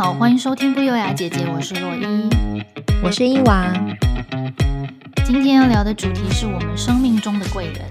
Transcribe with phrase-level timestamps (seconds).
[0.00, 2.30] 好，欢迎收听不优雅姐姐，我是洛伊，
[3.04, 3.70] 我是伊娃。
[5.26, 7.84] 今天要聊的主题是我们生命中的贵人，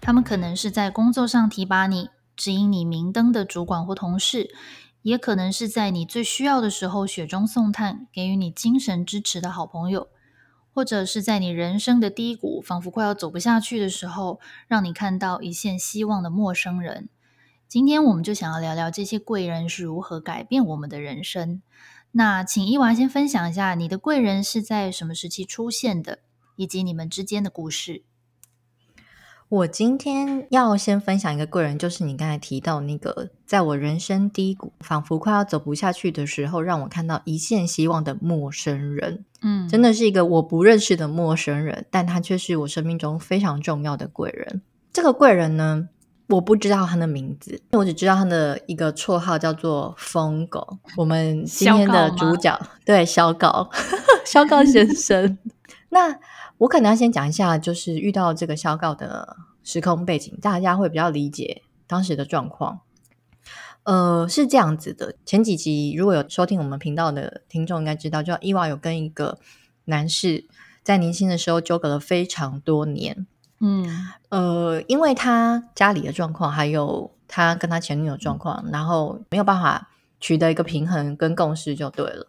[0.00, 4.50] 他们可能是在工作上提拔你、指引你明灯的主管或同事，
[5.02, 10.06] 也可能是在你最需要的时候雪中送炭，给予你精神支持的好朋友，
[10.72, 14.38] 或者是在你人生的低谷，仿佛快要走不下去的时候，
[14.68, 17.08] 让你看到一线希望的陌生人。
[17.72, 21.62] 今天我们就想要聊聊这些贵人是如何改变我们的人生。
[22.10, 26.18] 那请伊娃先分享一下你的贵人是在什么时期出现的，
[26.56, 28.02] 以及你们之间的故事。
[29.48, 39.24] 我今天要先分享一个贵人，就是你刚才提到那个，在我人生低谷，仿佛快要走不下去的时候，让我看到一线希望的陌生人。
[39.40, 44.60] 嗯，真的是一个我不认识的陌生人，但他却是我生命中非常重要的贵人。
[44.92, 45.88] 这个贵人呢，
[46.32, 50.78] 我不知道他的名字，我只知道他的一个绰号叫做“疯狗”。
[50.96, 53.68] 我们今天的主角，对，小高，
[54.24, 55.36] 小狗先生。
[55.90, 56.18] 那
[56.56, 62.80] 我可能要先讲一下，就是遇到这个小狗的时空背景，大家会比较理解当时的状况。
[63.82, 69.38] 呃，是这样子的，前几集如果有收听我们频道的听众应该知道，就伊娃有跟一个
[69.84, 70.46] 男士
[70.82, 73.26] 在年轻的时候纠葛了非常多年。
[73.64, 73.86] 嗯，
[74.28, 82.26] 呃，因为他家里的状况，还有他跟他前女友状况，然后没有办法取得一个平衡跟共识，就对了。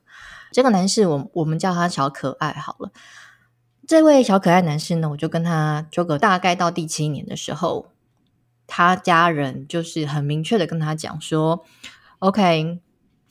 [0.52, 2.92] 这个男士，我我们叫他小可爱好了。
[3.88, 7.88] 这位小可爱男士呢，我就跟他纠葛，大概到第七年的时候，
[8.68, 11.66] 他家人就是很明确的跟他讲说
[12.20, 12.83] ，OK。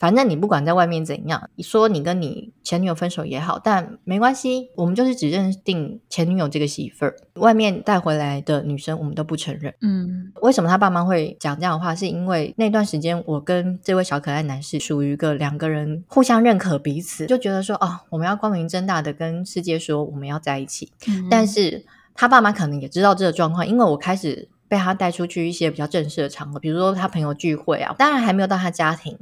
[0.02, 9.72] 反正你不管在外面怎样，你说你跟你前女友分手也好，但没关系，我们就是只认定前女友这个媳妇儿，外面带回来的女生我们都不承认。
[9.80, 11.94] 嗯，为什么他爸妈会讲这样的话？
[11.94, 20.90] 是因为那段时间我跟这位小可爱男士属于一个两个人互相认可彼此，就觉得说哦，我们要光明正大的跟世界说我们要在一起。
[21.06, 29.16] 嗯，但是他爸妈可能也知道这个状况，因为我开始被他带出去一些比较正式的场合，比如说他朋友聚会啊，当然还没有到他家庭。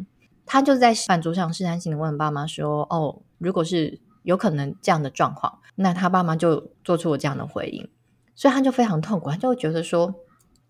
[0.53, 7.89] 他就在饭桌上试探性的问爸妈说：“哦，如果是有可能这样的状况，那他爸妈就做出了这样的回应，
[8.35, 10.13] 所以他就非常痛苦，他就会觉得说：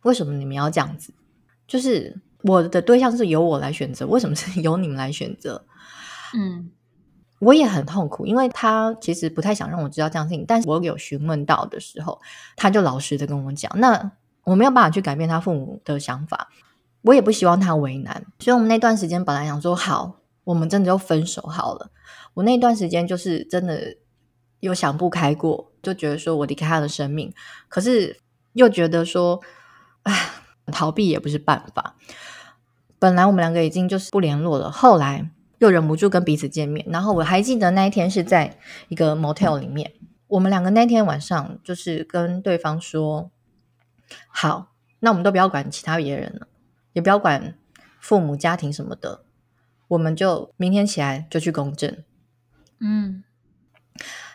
[0.03, 1.15] 为什么你们要这样子？
[1.67, 5.65] 就是我的对象是由我来选择，为什么是由你们来选择？
[6.37, 6.71] 嗯，
[7.39, 12.21] 我也很痛苦，因为他其实不太想让我知道这样的事情，但是我有询问到的时候，
[12.55, 14.13] 他就老实的跟我讲，那
[14.45, 16.51] 我没有办法去改变他父母的想法。”
[17.03, 21.91] 我也不希望他为难，所以我们那段时间本来想说好，我们真的就分手好了。
[22.35, 23.97] 我那段时间就是真的
[24.61, 27.33] 有想不开过，就觉得说我离开他的生命，
[27.69, 28.19] 可是
[28.53, 29.41] 又觉得说，
[30.03, 30.31] 哎，
[30.67, 31.97] 逃避也不是办法。
[32.99, 36.85] 本来我们两个已经就是不联络了，后来又忍不住跟彼此见面。
[36.91, 38.59] 然后我还记得那一天是在
[38.89, 39.95] 一个 motel 里面，
[40.29, 43.31] 我们两个那天晚上就是跟对方说，
[44.29, 46.47] 好，那我们都不要管其他别人了。
[46.93, 47.55] 也不要管
[47.99, 49.23] 父母家庭什么的，
[49.89, 51.97] 我们就明天起来就去公证。
[52.79, 53.23] 嗯，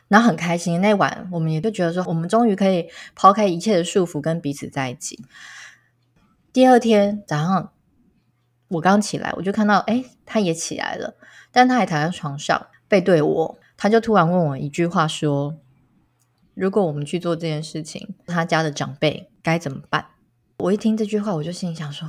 [0.07, 5.25] 然后很开心，那晚我们也就觉得说，我们终于可以抛开一切的束缚，跟彼此在一起。
[6.53, 7.71] 第二天早上，
[8.67, 11.15] 我刚起来，我就看到，哎，他也起来了，
[11.51, 15.57] 但他还躺在床上背对我，他就突然问我一句话说
[16.53, 20.05] ：“如果我们去做这件事情，他家的长辈该怎么办？”
[20.59, 22.07] 我一听这句话，我就心里想说。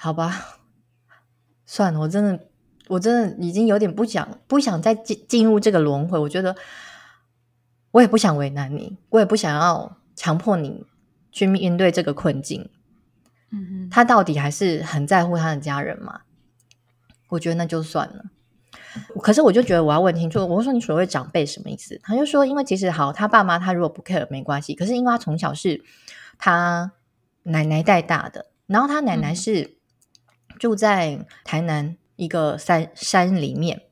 [0.00, 0.60] 好吧，
[1.66, 2.46] 算了，我真的，
[2.86, 6.16] 我真的已经有点不想，不想再进进入这个轮回。
[6.16, 6.54] 我觉得，
[7.90, 10.86] 我也不想为难你，我也不想要强迫你
[11.32, 12.70] 去面对这个困境。
[13.50, 16.20] 嗯哼，他到底还是很在乎他的家人嘛？
[17.30, 18.26] 我觉得那就算了。
[19.20, 21.98] 可是我就觉得我要问清楚，我说你所谓长辈什么意思？
[22.04, 25.82] 他就说，因为其实好，他爸妈他如果不 care 没关系，可是因为他从小是
[26.38, 26.92] 他
[27.42, 29.76] 奶奶带大的，然后他奶奶是。
[30.58, 33.82] 嗯住在台南一个山山里面，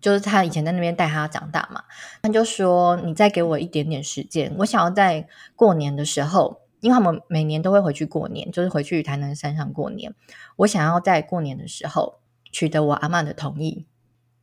[0.00, 1.82] 就是他以前在那边带他长大嘛。
[2.22, 5.26] 他就说：“你再给我一点点时间，我想要在
[5.56, 10.14] 过年的时候，因为他们每年都会回去过年，就是回去台南山上过年。
[10.56, 12.20] 我想要在过年的时候
[12.52, 13.86] 取得我阿嬷的同意。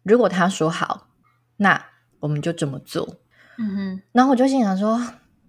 [0.04, 1.08] 如果他说好，
[1.58, 1.86] 那
[2.20, 3.16] 我们就这么做。”
[3.58, 4.02] 嗯哼。
[4.12, 5.02] 然后我就心想说：“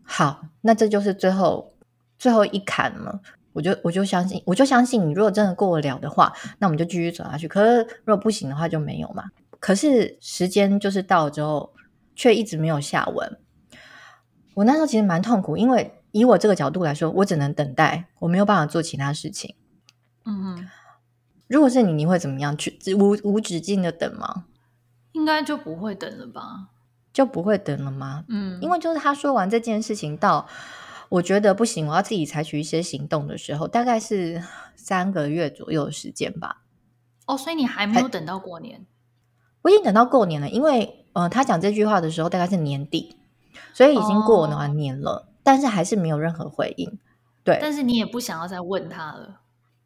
[0.04, 1.74] 好，那这就是最后
[2.16, 3.20] 最后一坎了。”
[3.52, 5.12] 我就我就相信，我就相信你。
[5.12, 7.48] 如果真的过得了的话，那我们就继续走下去。
[7.48, 9.24] 可是如果不行的话，就没有嘛。
[9.58, 11.72] 可是时间就是到了之后，
[12.14, 13.38] 却一直没有下文。
[14.54, 19.54] 我那时候其实蛮痛苦，因为以我这个角度来说，我只能等待，我没有办法做其他事情。
[20.24, 20.68] 嗯哼。
[21.46, 24.44] 如果是你，你会怎么样去无无止境的等吗？
[25.12, 26.68] 应该就不会等了吧？
[27.12, 28.24] 就不会等了吗？
[28.28, 30.46] 嗯，因为就是他说完这件事情到
[31.10, 34.42] 我觉得不行，我要自己采取一些行动的时候，大概是
[34.74, 36.62] 三个月左右的时间吧。
[37.26, 38.86] 哦，所以你还没有等到过年？
[39.62, 43.16] 我已经等到过年了，因为呃，他讲这句话的时候大概是年底，
[43.74, 46.98] 所以已经过完年了，哦，但是还是没有任何回应。
[47.44, 49.40] 对，但是你也不想要再问他了。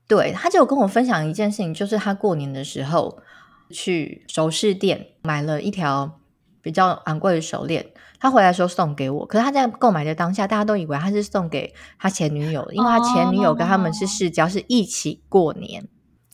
[0.06, 3.18] 对，他就有跟我分享一件事情，就是他过年的时候
[3.70, 6.20] 去首饰店买了一条
[6.60, 7.86] 比较昂贵的手链，
[8.24, 9.26] 他回来时候送给我。
[9.26, 15.86] 可是他在购买的当下，大家都以为他是送给他前女友，因为他前女友跟他们是世交，是一起过年。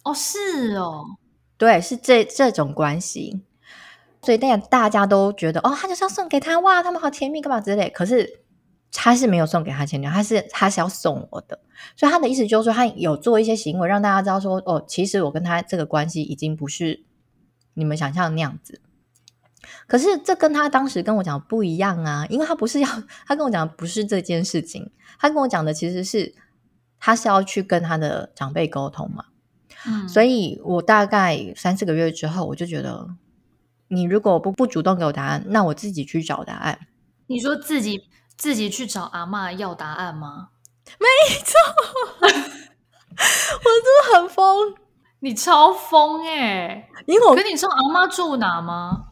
[0.05, 1.05] 哦，是哦，
[1.59, 3.43] 对，是这这种关系，
[4.23, 7.91] 所以大家大家都觉得，哦，他就是要送给他，哇，他们好甜蜜，干嘛之类。
[7.91, 8.41] 可是。
[8.93, 11.61] 他是没有送给他前女友，他是他是要送我的，
[11.97, 17.05] 所以他的意思就是说，他有做一些行为让大家知道说，哦，其实我跟他这个关系已经不是
[17.75, 18.81] 你们想象的那样子。
[19.87, 22.89] 可是这跟他当时跟我讲不一样啊，因为他不是要，
[23.27, 26.35] 他跟我讲不是这件事情，他跟我讲的其实是
[26.99, 29.25] 他是要去跟他的长辈沟通嘛。
[29.87, 33.09] 嗯，所以我大概三四个月之后，我就觉得，
[33.89, 36.79] 你如果不不主动给我答案，那我自己去找答案。
[37.27, 38.05] 你说自己。
[38.41, 40.49] 自己去找阿嬷要答案吗？
[40.99, 41.07] 没
[41.45, 41.53] 错，
[42.23, 42.41] 我真
[43.13, 44.75] 的很疯，
[45.19, 46.89] 你超疯哎！
[47.05, 49.10] 因为我跟你说，阿嬷住哪吗？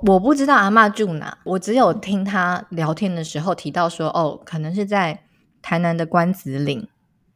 [0.00, 5.24] 我不知道阿嬷住哪，我只有听他聊天的时候提到说，哦，可能是在
[5.62, 6.88] 台南的关子岭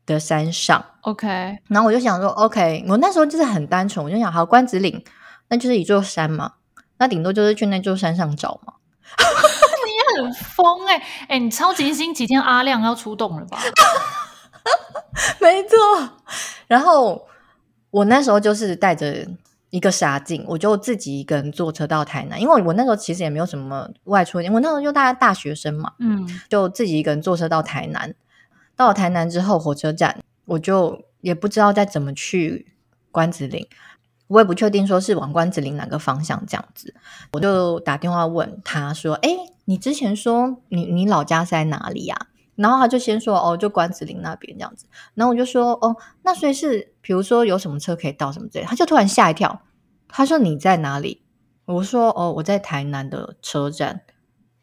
[0.04, 0.84] 的山上。
[1.02, 5.02] OK，然后我就想说，OK，我那时候就是很单纯，我就想，好，关子岭
[5.48, 6.54] 那就是一座山嘛，
[6.98, 8.74] 那顶多就是去那座山上找嘛。
[9.18, 13.58] 你很疯哎、欸、哎、欸，你超级星期天阿亮要出动了吧？
[15.40, 16.10] 没错。
[16.66, 17.26] 然后
[17.90, 19.26] 我那时候就是带着
[19.70, 28.14] 一个傻劲，我就自己一个人坐车到台南，因为我那时候其实也没有什么外出，我那时候就大概大学生嘛，嗯，就自己一个人坐车到台南。
[28.76, 32.66] 到了台南之后，火车站我就也不知道再怎么去
[33.10, 33.66] 关子岭。
[34.28, 36.94] 我也不确定说是往关子岭哪个方向这样子，
[37.32, 39.30] 我就打电话问他说：“哎，
[39.64, 42.26] 你之前说你你老家在哪里呀？”
[42.58, 49.62] 然后他就先说：“哦，就关子岭那边这样子。”然后我就说：“哦，那所以是比如说有什么车可以到什么之类。”他就突然吓一跳，
[50.08, 51.24] 他说：“你在哪里？”
[51.66, 54.02] 我说：“哦，我在台南的车站。”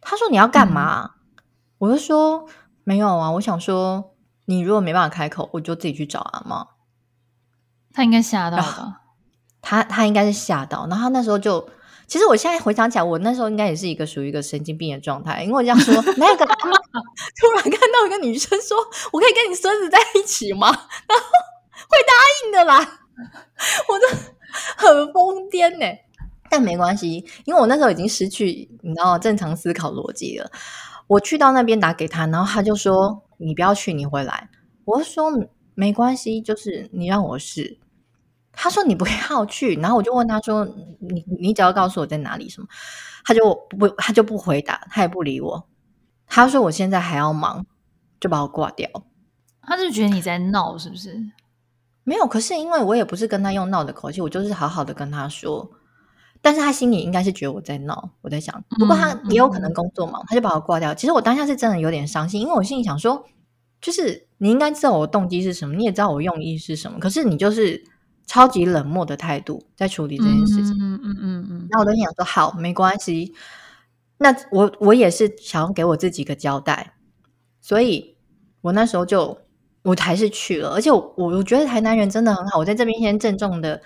[0.01, 1.43] 他说：“你要干嘛？”嗯、
[1.77, 2.45] 我就说
[2.83, 4.13] ：“没有啊，我想说
[4.45, 6.67] 你如果没办法开口，我就自己去找阿妈。”
[7.93, 9.01] 他应该吓到了。
[9.61, 11.67] 他他应该是吓到，然后他那时候就，
[12.07, 18.77] 其实我现在回想起来，我那时候应该也是一个属于一个神经病的状态，因为我这样说， 没有个阿妈突然看到一个女生说，
[19.11, 20.67] 我可以跟你孙子在一起吗？
[20.71, 21.25] 然后
[21.89, 22.13] 会答
[22.45, 22.99] 应的啦，
[23.89, 24.07] 我都
[24.77, 25.85] 很疯癫呢，
[26.49, 30.51] 但没关系，因为我那时候已经失去你知道正常思考逻辑了。
[31.07, 34.49] 我去到那边打给他，然后他就说，你不要去，你回来。
[34.85, 35.31] 我说
[35.75, 37.77] 没关系，就是你让我试。
[38.55, 40.65] 他说：“你不要去。”然后我就问他说
[40.99, 42.67] ：“你你只要告诉我在哪里什么？”
[43.25, 45.67] 他就不他就不回答，他也不理我。
[46.27, 47.65] 他说：“我现在还要忙，
[48.19, 48.89] 就把我挂掉。”
[49.61, 51.19] 他是觉得你在闹，是不是？
[52.03, 55.69] 没有，可是因为我也不是跟他用闹的口气，我就是好好的跟他说。
[56.41, 58.11] 但是他心里应该是觉得我在闹。
[58.21, 60.93] 我在想，不过他也有可能工作忙，嗯、他就把我挂掉。
[60.93, 63.25] 其实我当下是真的有点伤心，因为我心里想说，
[63.81, 67.83] 就是你应该知道我的动机是什么，你也知道我用意是什么，可是你就是。
[68.25, 73.33] 超级冷漠的态度在处理这件事情，嗯嗯嗯嗯，那我都想说好，没关系。
[74.17, 76.93] 那我我也是想要给我自己一个交代，
[77.61, 78.15] 所以
[78.61, 79.37] 我那时候就
[79.83, 83.81] 我还是去了，而且我我觉得台南人真的很好，我在这边先郑重的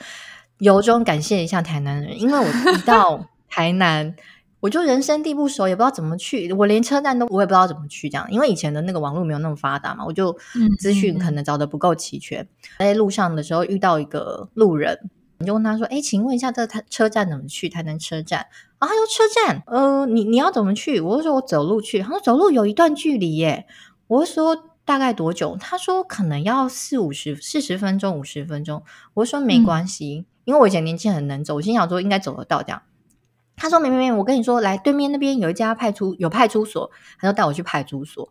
[0.60, 4.16] 由衷感谢一下台南人，因为我一到 台南。
[4.60, 10.38] 我就人生地不熟，也不知道怎么去，我连车站都我也不知道怎么去，这样，因为以前的那个网络没有那么发达嘛，我就
[10.80, 12.48] 资讯可能找的不够齐全。
[12.80, 17.70] 在路上的时候遇到一个路人，你就问他说：“哎，请问一下，这台车站怎么去？
[17.70, 18.48] 台南车站？”
[18.80, 21.00] 啊，他说车站，呃，你你要怎么去？
[21.00, 22.02] 我就说我走路去。
[22.02, 23.66] 他说走路有一段距离耶。
[24.08, 25.56] 我就说大概多久？
[25.60, 28.84] 他说可能要四五十、四十分钟、五十分钟。
[29.14, 32.82] 我说没关系，嗯、因为我以前年轻很能走，我心想说应该走得到这样。
[33.60, 36.90] 他说：“没没没，我跟你说，来对面那边有一家派出有派出所，
[37.20, 38.28] 他就带我去派出所。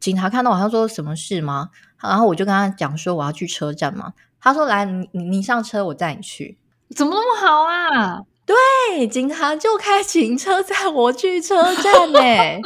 [0.00, 1.70] 警察看到我，他说什么事吗？
[2.02, 4.12] 然后我就跟他讲说我要去车站嘛。
[4.40, 6.58] 他说：来，你你上车，我载你去。
[6.94, 8.22] 怎么那么好啊？
[8.44, 12.18] 对，警察就开警车载我去车站呢。
[12.18, 12.60] 哎、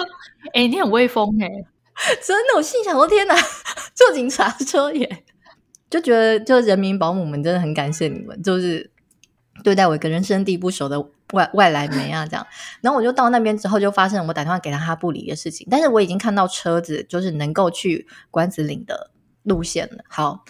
[0.55, 1.49] 欸，你很威风哎，
[2.25, 2.55] 真的。
[2.57, 3.35] 我心想说：天哪，
[3.95, 5.25] 坐警察车耶！
[5.91, 8.92] 就觉得就人民保姆们真的很感谢你们，就是
[9.63, 11.01] 对待我一个人生地不熟的
[11.33, 12.47] 外外来妹啊这样。
[12.81, 15.67] 然后我就到那边之后，就发生我打电话给他，他不理的事情。
[15.71, 19.11] 但是我已经看到车子就是能够去关子岭的
[19.43, 20.05] 路线了。
[20.09, 20.45] 好，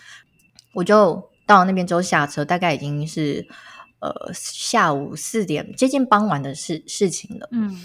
[0.75, 3.47] 我就到那边之后下车，大概已经是
[4.00, 7.49] 呃下午四点，接近傍晚的事事情了。
[7.52, 7.78] 嗯，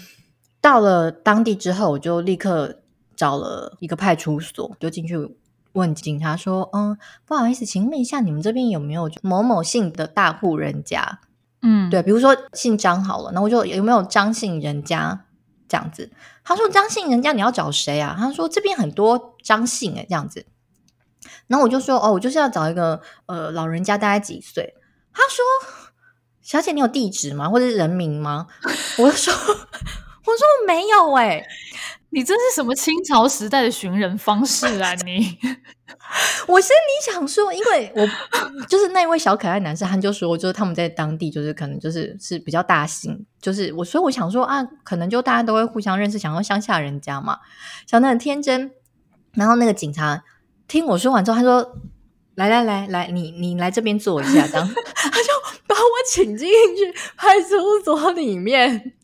[0.60, 2.82] 到了当地之后，我就立刻
[3.16, 5.16] 找了一个派出所，就进去
[5.78, 11.20] 问警察说：“嗯，不好意思，请问一下，你们这边有没有某某姓的大户人家？
[11.62, 15.24] 嗯，对，比如说姓张好了，那我就有没有张姓人家
[15.68, 16.10] 这样子？
[16.44, 18.14] 他说张姓人家你要找谁啊？
[18.18, 20.44] 他说这边很多张姓诶，这样子。
[21.46, 24.74] 然后我就说哦，我就是要找一个呃老人家，大概几岁？
[25.12, 25.44] 他说
[26.42, 27.48] 小姐，你有地址吗？
[27.48, 28.46] 或者是人名吗？
[28.98, 31.44] 我就说 我说我没有诶。
[32.10, 35.38] 你这是什么清朝时代的寻人方式啊你？
[36.48, 38.06] 我心里想说，因为我
[38.66, 47.38] 就是那位小可爱男生，他就说，就是他们在当地就是可能就是是比较大型，就是我，所以我想说啊，可能就大家都会互相认识，想要乡下人家嘛，
[47.86, 48.70] 想得很天真。
[49.34, 50.24] 然后那个警察
[50.66, 51.76] 听我说完之后，他说
[52.36, 55.28] ：“来来来来，你你来这边坐一下。”这样， 他就
[55.66, 57.48] 把我请进去派出
[57.84, 58.94] 所里面。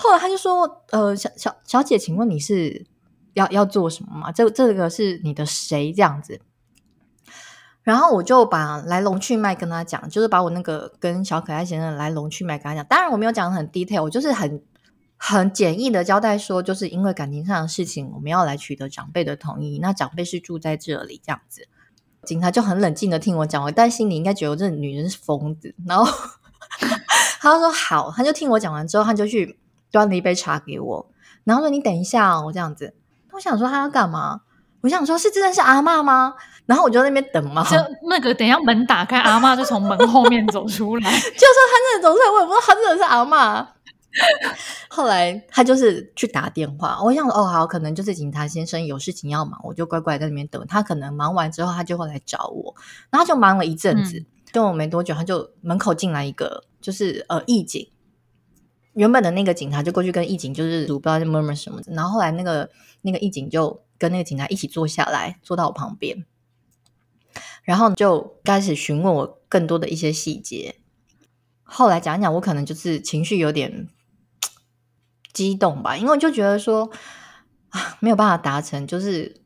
[0.00, 2.86] 后来他就说：“呃，小小小姐，请问你是
[3.34, 4.30] 要要做什么吗？
[4.30, 6.40] 这这个是你的谁这样子？”
[7.82, 12.84] 然后我就把来龙去脉跟他讲，就是把我那个跟小可爱先生来龙去脉跟他讲。
[12.86, 14.62] 当然我没有讲很 detail，我就是很
[15.16, 19.80] 很简易的交代说，就是因为感情上的事情，我们要来取得长辈的同意。
[19.80, 21.66] 那长辈是住在这里这样子。
[22.24, 25.74] 警察就很冷静的听我讲完，但心里应该觉得这女人是疯子。
[25.86, 26.06] 然后
[27.40, 29.58] 他说好，他就听我讲完之后，他就去。
[29.90, 31.10] 端了一杯茶给我，
[31.44, 32.94] 然后说：“你等一下哦，我这样子。”
[33.32, 34.40] 我想说他要干嘛？
[34.80, 36.34] 我想说是真的是阿嬷吗？
[36.66, 37.64] 然后我就在那边等嘛。
[37.64, 37.76] 就
[38.08, 41.02] 那个等一下门打开，阿嬷就从门后面走出来。
[41.10, 43.66] 就说他真的走出来，我也不知道他真的是阿嬷。
[44.88, 50.64] 后来他就是去打电话，我想说哦好，可能就是警察先生有事情要忙，我就乖乖在那边等。
[50.66, 52.74] 他可能忙完之后，他就会来找我。
[53.10, 57.88] 然后就忙了一阵子，跟我、没多久，他就门口进来一个，就是呃义警。
[58.98, 62.68] 原本的那个警察就过去跟义警就是不知道在 murmur 什么的，然后后来那个
[63.02, 66.26] 那个义警就跟那个警察一起坐下来，坐到我旁边，
[67.62, 70.74] 然后就开始询问我更多的一些细节。
[71.62, 73.88] 后来讲讲，我可能就是情绪有点
[75.32, 76.90] 激动吧，因为我就觉得说
[77.68, 79.40] 啊，没有办法达成，就是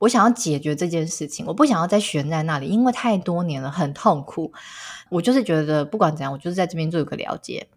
[0.00, 4.52] 我想要解决这件事情，我不想要再悬在那里，因为太多年了，很痛苦。
[5.08, 7.68] 我就是觉得不管怎样，我就是在这边做一个了解。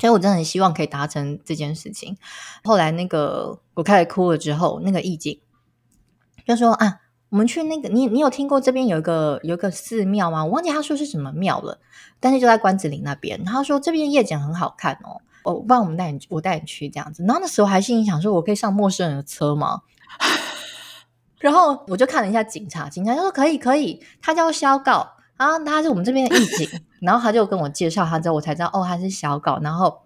[0.00, 2.16] 所以，我真的很希望可以达成这件事情。
[2.64, 5.40] 后来，那个我开始哭了之后，那个义警
[6.46, 7.00] 就说：“啊，
[7.30, 10.44] 我们去那个，你你有听过这边有一个有一个寺庙吗？
[10.44, 11.78] 我忘记他说是什么庙了，
[12.20, 13.44] 但是就在关子岭那边。
[13.44, 17.24] 他说这边夜景很好看哦，我不然我们带你，我带你去这样子。
[17.24, 19.82] 然后那时候还心里想说，我可以上陌生人的车吗？
[21.38, 26.68] 然后我就看了一下警察，警察就说可以可以，他叫萧告。”啊，他是我们这边的义警，
[27.00, 30.02] 然后他就跟我介绍他之后，我才知道哦，他是小稿，然后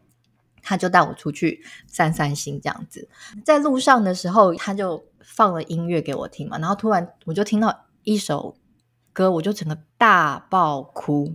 [0.62, 3.08] 他就带我出去散散心这样子。
[3.44, 8.54] 在路上的时候，他就放了音乐给我听嘛，然后突然我就听到一首
[9.12, 11.34] 歌，我就整个大爆哭。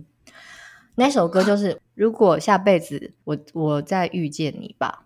[0.94, 5.04] 那首歌就是《如果下辈子我我再遇见你吧》。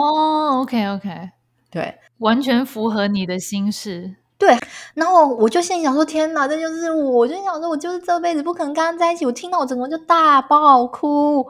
[0.00, 1.30] 哦，OK OK，
[1.70, 4.16] 对，完全符合你的心事。
[4.42, 4.58] 对，
[4.94, 11.48] 然后我就心里想说：“天哪，这就是我！”我就想说：“我就是这辈子不可能跟他在一起。”我听到我整个就大爆哭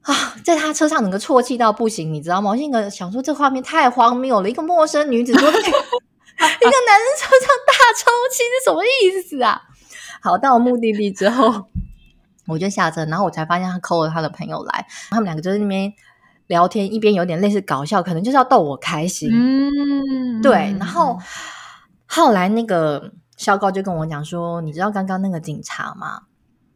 [0.00, 2.52] 啊，在他车上整个啜泣到不行，你知道吗？
[2.52, 9.60] 我现在想说，这画面太荒谬了，一个陌生女子坐在 一个男人车上大抽泣，是什么意思啊？
[10.22, 11.66] 好，到目的地之后，
[12.48, 15.92] 我就下车，然后我才发现他 call 了他的朋友来，他们两个就在那边
[16.46, 19.28] 聊天，一边有点类似搞笑，可能就是要逗我开心。
[19.30, 21.18] 嗯，对，然后。
[22.14, 26.24] 后来那个萧高就跟我讲说：“你知道刚刚那个警察吗？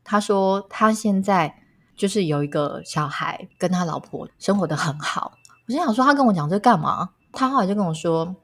[0.03, 1.55] 他说他现在
[1.95, 5.33] 就是有一个小孩，跟他老婆生活的很好。
[5.69, 7.11] 我就想说，他跟我讲这干嘛？
[7.33, 8.35] 他后来就跟我说，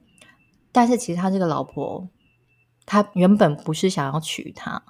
[0.71, 2.07] 但是其实他这个老婆，
[2.85, 4.83] 他原本不是想要娶她。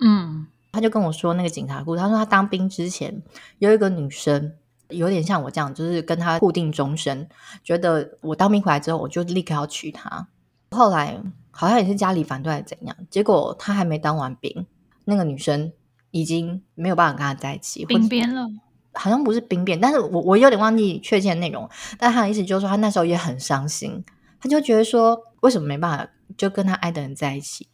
[0.00, 2.00] 嗯，他就跟我说那个警察故事。
[2.00, 3.22] 他说他当兵之前
[3.58, 4.54] 有一个女生，
[4.88, 7.28] 有点像我这样，就是跟他固定终身，
[7.62, 10.28] 觉得我当兵回来之后，我就立刻要娶她。”
[10.76, 14.66] 后来好像也是家里反对还是怎样，结果他还没当完兵，
[15.06, 15.72] 那个女生
[16.10, 18.46] 已经没有办法跟他在一起，兵变了，
[18.92, 21.68] 好像不是兵变，但是我我有点忘记确切内容，
[21.98, 24.04] 但他的意思就是说他那时候也很伤心，
[24.40, 27.68] 他就觉得说为什么没办法就跟他爱的人在一起，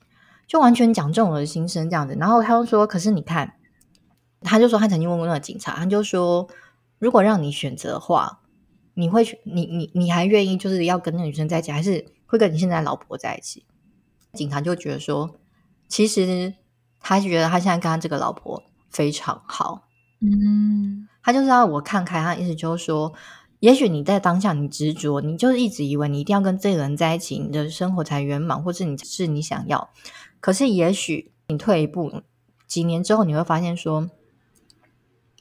[0.47, 2.17] 就完全讲中我的心声这样子。
[2.19, 3.55] 然后他就说：“可是你看，
[4.43, 6.47] 他就说他曾经问过那个警察，他就说，
[6.99, 8.41] 如果让你选择的话，
[8.95, 13.65] 你会选你你你还愿意就是要跟那个女生在一起，还是会跟你现在老婆在一起？”
[14.35, 15.37] 警察就觉得说，
[15.89, 16.55] 其实
[16.99, 19.87] 他觉得他现在跟他这个老婆非常好。
[20.21, 23.13] 嗯，他就是要我看开，他意思就是说。
[23.61, 29.89] 也许你在当下你执着，你就是一直以为你一定要跟这个人在一起，你的生活才圆满，或是你是你想要。
[30.41, 32.23] 可是也许你退一步，
[32.67, 34.11] 几年之后你会发现说，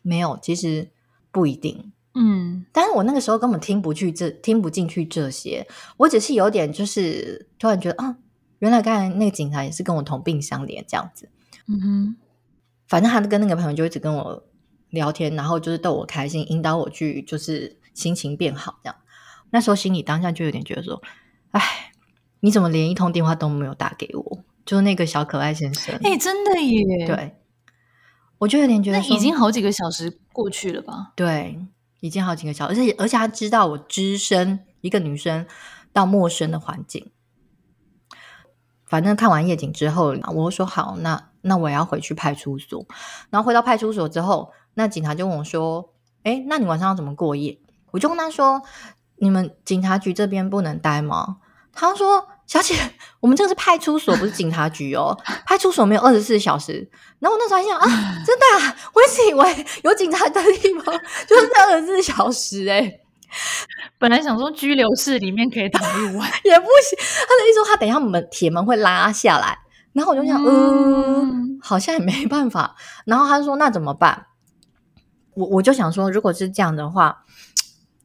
[0.04, 0.92] 没有，其实
[1.32, 1.91] 不一定。
[2.14, 8.18] 嗯，但是我那个时候根本听不去这，听不进去这些，我只是有点就是突然觉得啊，
[8.60, 11.30] 原来刚才那个警察也是跟我同病相怜这样子。
[11.68, 12.16] 嗯哼，
[12.88, 14.44] 反正他跟那个朋友就一直跟我
[14.90, 17.78] 聊天，然后就是逗我开心，引导我去就是。
[17.94, 18.96] 心情变好，这样。
[19.50, 21.02] 那时候心里当下就有点觉得说
[21.52, 21.92] ：“哎，
[22.40, 25.94] 你怎么连一通电话都没有打给我？”就是那个小可爱先生。
[26.02, 27.06] 哎，真的耶！
[27.06, 27.36] 对，
[28.38, 31.12] 我就有点觉得已经好几个小时过去了吧？
[31.18, 31.60] 对，
[32.02, 35.48] 已经好几个小时，而且而且他知道我只身一个女生
[35.94, 37.10] 到陌生的环境。
[38.86, 42.86] 反正看完夜景之后，我说好，那那我要回去派出所。
[43.30, 45.94] 然后回到派出所之后，那警察就问我说
[46.24, 47.58] ：“哎，那你晚上要怎么过夜？”
[47.92, 48.62] 我就跟他说
[49.16, 51.38] ：“你们警察局这边不能待吗？”
[51.72, 52.76] 他说：“小姐，
[53.22, 55.18] 我们这个是派出所，不是警察局哦。
[55.46, 60.86] 派出所没有二十四小时。”然后我那时候还想啊，真的啊，我一直以为有警察的地方
[61.28, 63.00] 就是二十四小时哎、欸。
[63.98, 67.00] 本来想说拘留室里面可以躺一晚 也不行。
[67.00, 69.58] 他的意思说他等一下门铁门会拉下来，
[69.94, 72.76] 然后我就想，嗯，嗯，好像也没办法。
[73.06, 74.26] 然后他就说：“那怎么办？”
[75.36, 77.24] 我我就想说，如果是这样的话。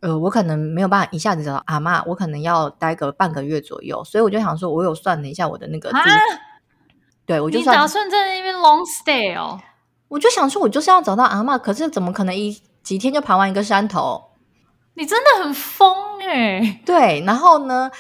[0.01, 5.91] 呃，我可能没有办法一下子找到阿嬷，我可能要待个半个月左右，所以我就想说，我有算了一下我的那个，
[7.25, 9.59] 对，我就算你打算在那边 long stay 哦，
[10.09, 14.23] 我就想说，我就是要找到阿嬷，可是怎么可能一几天就爬完一个山头？
[14.95, 16.81] 你真的很疯诶。
[16.85, 17.91] 对，然后呢，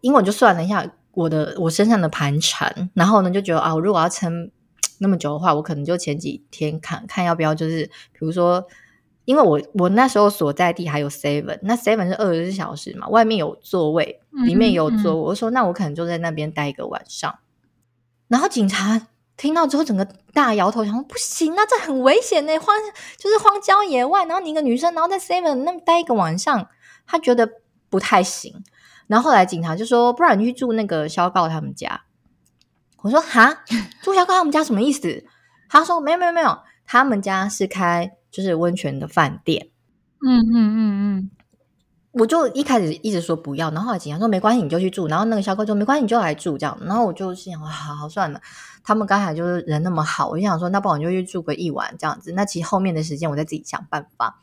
[0.00, 4.50] 因为我就算了一下我的我身上的盘缠，然后呢就觉得啊，我如果要撑
[5.00, 8.64] 那么久的话，我可能就前几天看看要不要，就是比如说。
[9.30, 15.20] 因为我我那时候所在地还有 seven，那 seven 是二十四小时嘛，外面有座位，里面有座位。
[15.20, 17.38] 嗯嗯、我说那我可能就在那边待一个晚上。
[18.26, 22.74] 然后警察听到之后，整个大摇头，想说不行，啊这很危险呢，荒
[23.16, 26.66] 就是荒郊野外，然后你一个女生，然后在 seven 那么待一个晚上，
[27.06, 27.48] 他觉得
[27.88, 28.64] 不太行。
[29.06, 32.02] 然后后来警察就说，不然你去住那个萧告他们家。
[33.02, 33.62] 我说哈，
[34.02, 35.24] 住萧告他们家什么意思？
[35.68, 38.16] 他说没有没有没有，他们家是开。
[38.30, 39.68] 就是温泉的饭店，
[40.26, 41.30] 嗯嗯嗯嗯，
[42.12, 45.08] 我就一开始一直说不要，然后后来警察说没关系，你就去住。
[45.08, 46.78] 然后那个小哥说没关系，你就来住这样。
[46.82, 48.40] 然后我就心想，好好算了，
[48.84, 52.32] 他们刚才就是人那么好，我就想说，那不然我就去住个一晚这样子。
[52.32, 54.40] 那其实后面的时间我再自己想办法。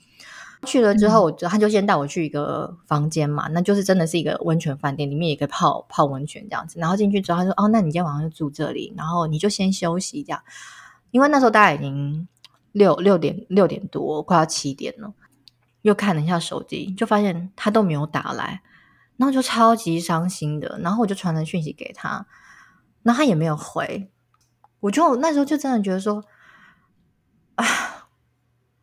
[0.66, 6.80] 去了之后，我就他就先带我去一个房间嘛，那就是真的是一个温泉饭店，里面也可以泡泡温泉这样子。
[6.80, 10.42] 然后进去之后，他说哦，那你今天晚上就住这里，然后你就先休息这样，
[11.12, 12.28] 因为那时候大家已经。
[12.72, 15.14] 六六点六点多，快要七点了，
[15.82, 18.62] 又看了一下手机，就发现他都没有打来，
[19.18, 22.28] 然后就超级伤心的，然后我就传了讯息给他，
[23.02, 24.12] 然后他也没有回，
[24.82, 26.24] 我就那时候就真的觉得说，
[27.56, 27.66] 啊，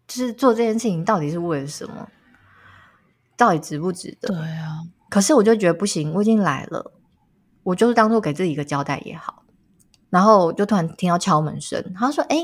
[0.09, 2.09] 就是做这件事情到底是为了什么？
[3.37, 4.29] 到底值不值得？
[4.29, 6.93] 对啊，可是我就觉得不行，我已经来了，
[7.63, 9.45] 我就是当做给自己一个交代也好，
[10.11, 12.37] 然后就突然听到敲门声，他说：“哎。”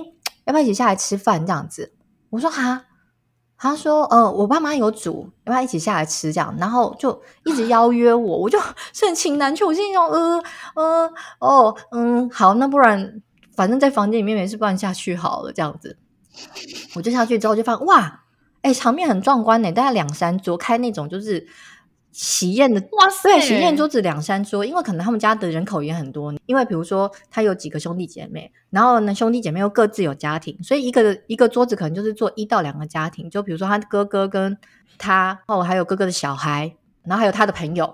[0.45, 1.93] 要不要一起下来吃饭这样子？
[2.31, 2.85] 我说哈，
[3.57, 6.55] 他说呃，我爸妈有煮，要不要一起下来吃这样？
[6.59, 8.59] 然后就一直邀约我，我就
[8.93, 9.65] 盛情难却。
[9.65, 10.43] 我心想呃
[10.75, 13.21] 呃哦嗯好，那不然
[13.55, 15.99] 反正在房间里面没事，不然下去好了这样子。
[16.95, 18.23] 我就下去之后就发现哇，
[18.63, 21.47] 哎、场面很壮观呢，大概两三桌开那种就是。
[22.13, 26.35] 喜宴的哇塞，对，喜宴桌子两三桌，因为可能他们家的人口也很多。
[26.47, 33.31] 因为比如说他有几个兄弟姐妹，然后呢兄弟姐妹又各自有家庭，所以一个一个桌子可能就是坐一到两个家庭。
[33.31, 34.59] 就比如说他哥哥跟
[34.99, 37.87] 他哦，还有哥哥的小孩，然后还有他的朋友，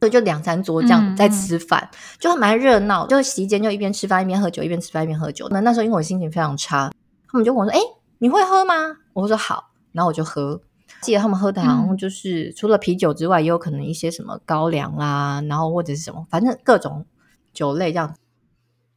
[0.00, 3.06] 所以就两三桌这样在吃饭，嗯嗯就蛮热闹。
[3.06, 5.46] 就席间就一边吃饭一边喝酒，一边吃饭一边喝酒。
[5.50, 6.90] 那那时候因为我心情非常差，
[7.30, 7.80] 他们就问我说：“哎，
[8.18, 8.74] 你会喝吗？”
[9.12, 10.60] 我说：“好。”然后我就喝。
[11.06, 17.06] 记得他们喝的好像就是除了啤酒之外，也有可能一些什么高粱啦，然后或者是什么，反正各种
[17.52, 18.16] 酒类这样。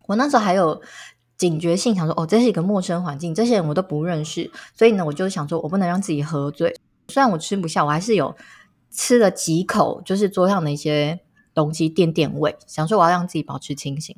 [0.08, 0.82] 我那时候还有
[1.38, 6.76] 警觉性，想说哦，这是一个陌生环境，这些人我都不认识，所以呢，我就想说我不能让自己喝醉。
[7.10, 8.36] 虽然我吃不下，我还是有
[8.90, 11.20] 吃了几口，就是桌上的一些
[11.54, 14.16] 东西垫垫胃，想说我要让自己保持清醒。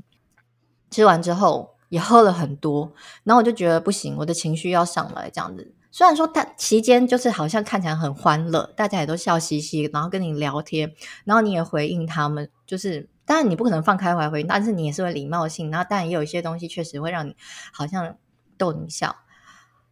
[0.89, 2.93] 吃完之后也喝了很多，
[3.25, 5.73] 然后我就觉得不行，我的情绪要上来这样子。
[5.91, 10.93] 虽然说他期间就是好像看起来很欢乐，大家也都笑嘻嘻，然后跟你聊天，
[11.25, 17.36] 然后你也回应他们，就是当然你不可能放开怀回应，但是你也是会礼貌性，然后当然也有一些东西确实会让你
[17.73, 18.15] 好像
[18.58, 19.13] 逗你笑。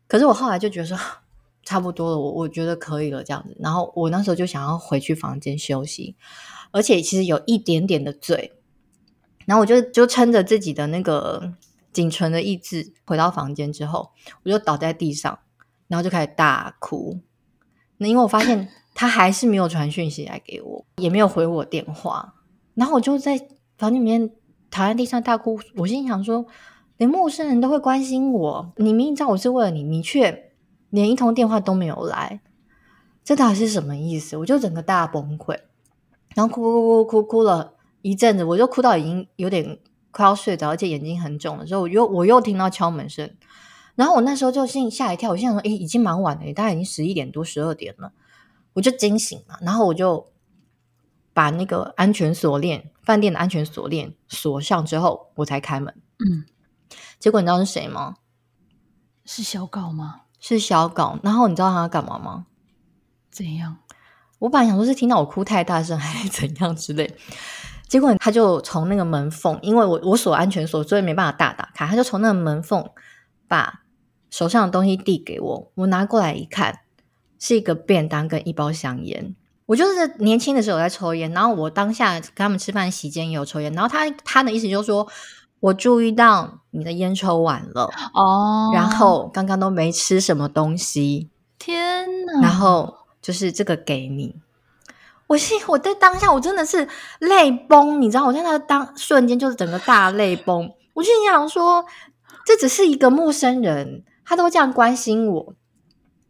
[0.08, 0.98] 可是我后来就觉得说
[1.64, 6.16] 差不多了，我我觉得可以了这样子，然后我那时候就想要回去房间休息，
[6.72, 8.54] 而且其实有一点点的醉，
[9.46, 11.52] 然后我就就撑着自己的那个
[11.92, 14.12] 仅存的意志回到房间之后，
[14.44, 15.40] 我就倒在地上。
[15.88, 17.18] 然后就开始大哭，
[17.98, 22.36] 那因为我发现他还是没有传讯息来给我，也没有回我电话，
[22.76, 23.36] 然后我就在
[23.76, 24.30] 房间里面
[24.70, 25.60] 躺在地上大哭。
[25.78, 26.46] 我心想说，
[26.98, 30.52] 连陌生人都会关心我，你明明知道我是为了你，你却
[30.92, 32.40] 连一通电话都没有来，
[33.24, 34.38] 这到底是什么意思？
[34.38, 35.58] 我就整个大崩溃，
[36.36, 37.74] 然后哭哭哭哭哭哭了
[38.04, 39.80] 一阵子，我就哭到已经有点
[40.12, 43.30] 快要睡着，而且眼睛很肿的时候，我又我又听到敲门声。
[43.96, 48.14] 然后我那时候就心吓一跳，我心想说：“诶，已经蛮晚了，大概已经十一点多、十二点了。”
[48.74, 50.32] 我就惊醒了，然后我就
[51.34, 55.94] 把那个安全锁链、饭店的安全锁链锁上之后，我才开门。
[56.20, 56.46] 嗯，
[57.20, 58.16] 结果你知道是谁吗？
[59.26, 60.22] 是小狗吗？
[60.40, 61.20] 是小狗。
[61.22, 62.46] 然后你知道他要干嘛吗？
[63.30, 63.78] 怎样？
[64.40, 67.14] 我本来想说是听到我哭太大声，还是怎样之类。
[67.90, 72.90] 结果他就从那个门缝，因为我我锁安全锁，所以没办法大打开，他就从那个门缝
[73.50, 73.82] 把。
[74.32, 76.82] 手上的东西递给我，我拿过来一看，
[77.40, 79.36] 是一个便当跟一包香烟。
[79.66, 85.08] 我就是年轻的时候在抽烟，然后我当下跟他们吃饭席间也有抽烟，然后他他的意思就是说，
[85.60, 92.42] 我注意到你的烟抽完了哦，然后刚刚都没吃什么东西，天哪！
[92.44, 94.36] 然后就是这个给你，
[95.30, 96.88] 我心我在当下我真的是
[97.20, 101.86] 泪崩，你知道，我在那当瞬间就是整个大泪崩，我就想说，
[102.46, 104.04] 这只是一个陌生人。
[104.26, 105.56] 他都这样关心我，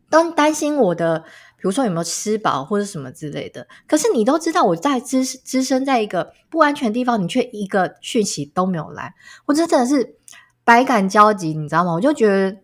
[0.09, 3.67] 都担心我的，比如说有没有吃饱或者什么之类的。
[3.87, 9.13] 可是你都知道我在置置身在一个不安全的地方，你却一个讯息都没有来，
[9.45, 10.15] 我真的是
[10.63, 11.93] 百感交集，你知道吗？
[11.93, 12.57] 我就觉得，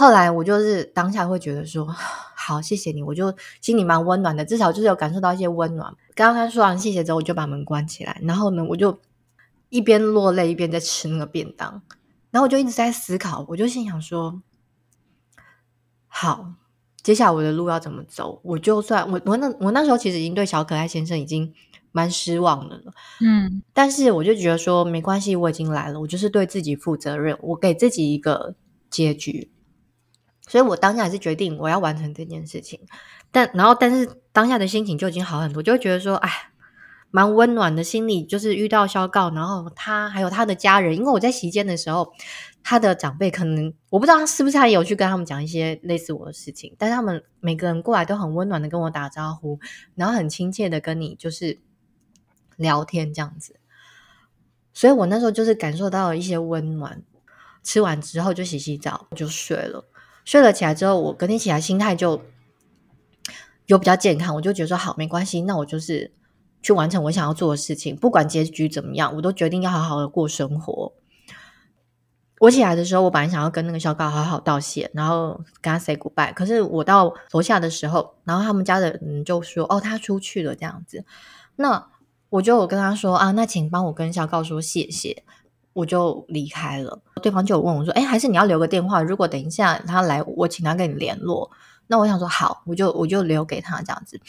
[0.00, 1.84] 后来我就是当下会觉得说，
[2.34, 5.94] 好，谢谢你，我就心里蛮温暖的，至少就是有感受到一些温暖。
[6.14, 8.98] 刚刚说完谢谢之后，我就把门关起来，然后呢，我就
[9.68, 11.82] 一边落泪一边在吃那个便当。
[12.30, 14.40] 然后我就一直在思考，我就心想说
[16.08, 16.54] ：“好，
[17.02, 18.40] 接下来我的路要怎么走？
[18.42, 21.52] 我就算我我那我那时候其实已经对小可爱先生已经
[21.92, 28.54] 蛮失望的了，嗯，但是我就觉得说没关系，我已经来了，我就是对自己负责任，我给自己一个
[28.88, 29.50] 结局，
[30.50, 32.80] 所以我当下还是决定我要完成这件事情。
[33.30, 36.30] 但然后，但是当下的心情就已经好很多，就会觉得说，哎。”
[37.12, 42.12] 蛮温暖的心里，就是遇到肖告，然后他还有他的家人，因为我在席间的时候，
[42.62, 49.58] 他的长辈可能我不知道他是不是他也有去跟他们讲一些类似我的事情，但是他们每个人过来都很温暖的跟我打招呼，
[49.96, 51.58] 然后很亲切的跟你就是
[52.54, 53.56] 聊天这样子，
[54.72, 57.02] 所以我那时候就是感受到了一些温暖。
[57.62, 59.84] 吃完之后就洗洗澡就睡了，
[60.30, 62.22] 睡了起来之后，我隔天起来心态就
[63.66, 66.12] 有比较健康，我就觉得说好没关系，那我就是。
[66.62, 70.92] 去完成我想要做的事情，不管结局怎么样，我都决定要好好的过生活。
[72.38, 76.34] 我起来的时候，我本来想要跟那个小高好好道谢，然后跟他 say goodbye。
[76.34, 81.02] 可是我到楼下的时候，然后他们家的人就说：“哦，他出去了。”这样子，
[81.56, 81.88] 那
[82.28, 85.24] 我就跟他说：“啊，那请帮我跟小高说谢谢。”
[85.72, 87.00] 我就离开了。
[87.22, 89.02] 对方就问我说：“哎，还是你要留个电话？
[89.02, 91.50] 如果等一下他来，我请他跟你联络。”
[91.88, 94.20] 那我想说好，我就我就留给他这样子，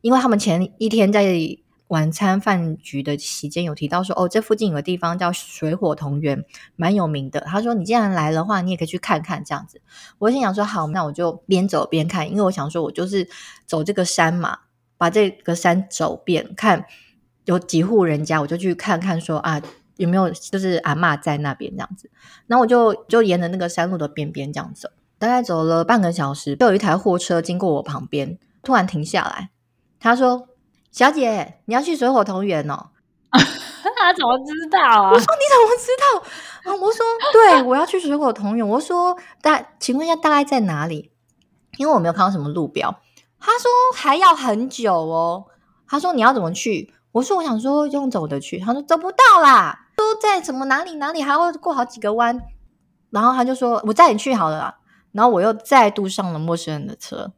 [0.00, 1.58] 因为他们前一天在。
[1.88, 6.44] 晚餐饭局的期间有提到说，哦，这附近有个地方叫水火同源，
[6.76, 7.40] 蛮有名的。
[7.40, 9.80] 他说，你既然来的话，你也可以去看看这样子。
[10.18, 13.26] 我心想说，好，那我就边走边看，因为我想说，我就是
[13.64, 14.58] 走这个山嘛，
[14.98, 16.84] 把这个山走遍，看
[17.46, 19.62] 有几户人家，我就去看看说啊，
[19.98, 22.10] 有没有就是阿嬷在那边这样子。
[22.46, 29.50] 然后我就就沿着那个山路的边边这样走，大概走了半个小时，就有一台货车经过我旁边，突然停下来，
[30.00, 30.48] 他说。
[30.90, 32.88] 小姐，你要去水火同源哦？
[33.30, 35.10] 他怎么知道啊？
[35.12, 36.74] 我说你怎么知道啊？
[36.74, 38.66] 我说对，我要去水火同源。
[38.66, 41.12] 我说大，请问一下大概在哪里？
[41.76, 43.00] 因为我没有看到什么路标。
[43.38, 45.44] 他说还要很久哦。
[45.86, 46.92] 他说你要怎么去？
[47.18, 48.60] 我说我想说用走的去。
[48.60, 52.40] 他说走不到啦，都在什么哪里哪里还要过好几个弯。
[53.10, 54.74] 然后他就说我载你去好了啦。
[55.12, 57.32] 然后我又再度上了陌生人的车。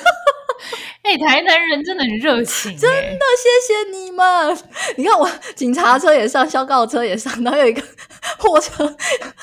[1.07, 4.57] 哎、欸，台南人真的很热情，真的谢谢你们。
[4.97, 7.81] 你看我警察车也上，消告车也上，然后有一个
[8.37, 8.83] 货车，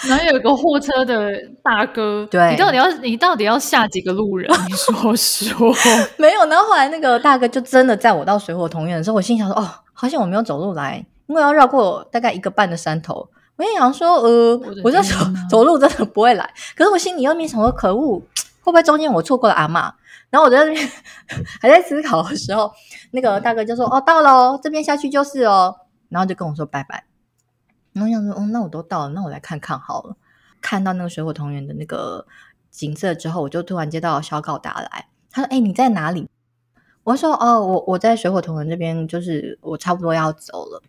[0.07, 2.29] 然后有一个货车的大哥。
[2.31, 4.51] 对，你到底要你到底要下几个路人？
[4.69, 5.75] 你说说。
[6.19, 13.27] 没有，然后后来那个大哥就真的载我到水火同源的时候，我心想说：哦，好像我没有走路来，因为要绕过大概一个半的山头。
[13.57, 15.17] 我也想说，呃，我，我就走
[15.49, 16.47] 走路真的不会来。
[16.77, 18.19] 可是我心里又面想说，可恶，
[18.61, 19.91] 会不会中间我错过了阿嬷？
[20.35, 20.91] 然后我在那边
[21.61, 22.69] 还在思考的时候，
[23.13, 25.73] 那个大哥就说：“哦，到了哦，这边下去就是哦。”
[26.11, 27.05] 然后就跟我说拜拜。
[27.93, 30.17] 然后我想说：“哦，那我都到了，那我来看看好了。”
[30.61, 32.27] 看到那个水火同源的那个
[32.69, 36.29] 景色之后，我就突然接到小稿打来，他说：“哎，你在哪里？”
[37.05, 40.83] 我说：“哦，我我在水火同源这边，就是我差不多要走了。”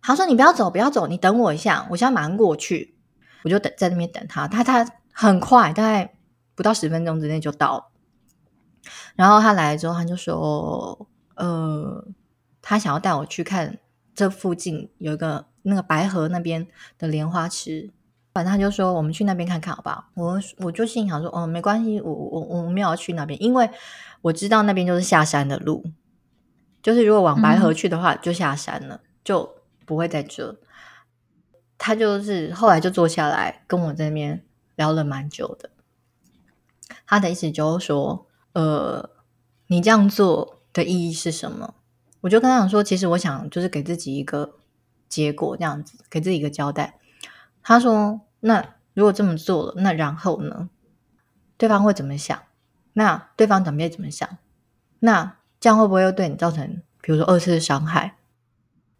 [0.00, 2.94] 他说：“你不要走，不要走，你等我一下，我现在马上过去。”
[3.42, 6.14] 我就等在那边等他，他他很快，大概
[6.54, 7.87] 不到十分钟之内就到了。
[9.16, 12.04] 然后他来了之后，他就说：“呃，
[12.62, 13.78] 他想要带我去看
[14.14, 16.66] 这附近有一个那个白河那边
[16.98, 17.90] 的莲花池。
[18.32, 23.68] 反正他就说我们去那边看看，好不好？”我我就心想说：“哦，没关系，我我我没有要去那边，因为
[24.22, 25.84] 我知道那边就是下山的路，
[26.82, 30.56] 就是如果往白河去的话，就下山了，嗯、就不会在这。”
[31.76, 34.44] 他就是后来就坐下来跟我在那边
[34.76, 35.70] 聊了蛮久的，
[37.06, 38.27] 他的意思就是说。
[38.52, 39.10] 呃，
[39.68, 41.74] 你这样做的意义是什么？
[42.22, 44.54] 我就跟他讲说，其实我想就是给自己一个
[45.08, 46.98] 结果，这样子给自己一个交代。
[47.62, 50.68] 他说：“那如果这么做了，那然后呢？
[51.56, 52.40] 对方会怎么想？
[52.94, 54.28] 那对方准备怎么想？
[55.00, 58.16] 那这样会不会又对你造成，比如说二次伤害？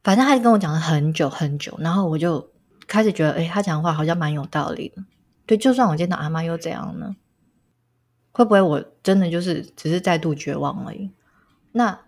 [0.04, 2.50] 反正他跟我讲了很久很久，然后我就
[2.87, 5.02] 开始觉得，哎，他讲的话好像蛮有道理的。
[5.46, 7.16] 对，就算我见到阿妈又怎样呢？”
[8.33, 11.11] 会不会我真的就是只是再度绝望而已？
[11.73, 12.01] 那，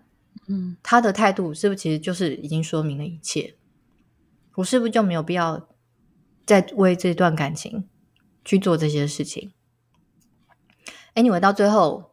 [0.47, 3.55] 嗯，他的态度是不是其实就是已经说明了一切？
[4.55, 5.67] 我是不是就没有必要
[6.45, 7.87] 再为这段感情
[8.43, 9.53] 去做这些事情
[11.15, 12.11] ？Anyway，到最后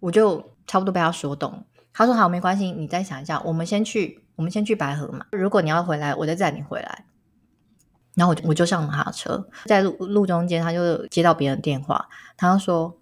[0.00, 1.64] 我就差不多被他说动。
[1.92, 5.26] 他说：“好，没关系，你再想一下，我们先去，我们先去白河嘛。
[5.32, 7.06] 如果你要回来，我再载你回来。”
[8.14, 12.99] 然后我就我就上了他的车，在路路中间，他就接到别人电话，他就说。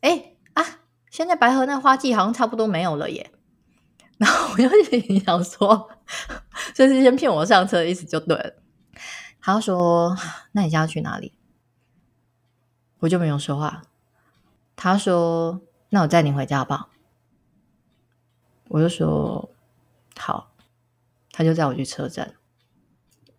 [0.00, 0.80] 哎啊！
[1.10, 3.30] 现在白河那花季好像差不多没有了耶。
[4.18, 4.68] 然后我就
[5.20, 5.90] 想说，
[6.74, 8.54] 这是先骗我上车的意思就对了。
[9.40, 10.16] 他说
[10.52, 11.32] ：“那你现在要去哪里？”
[13.00, 13.82] 我就没有说话。
[14.74, 16.88] 他说：“那我载你回家好不好？”
[18.68, 19.50] 我就说
[20.18, 20.50] ：“好。”
[21.32, 22.34] 他就载我去车站。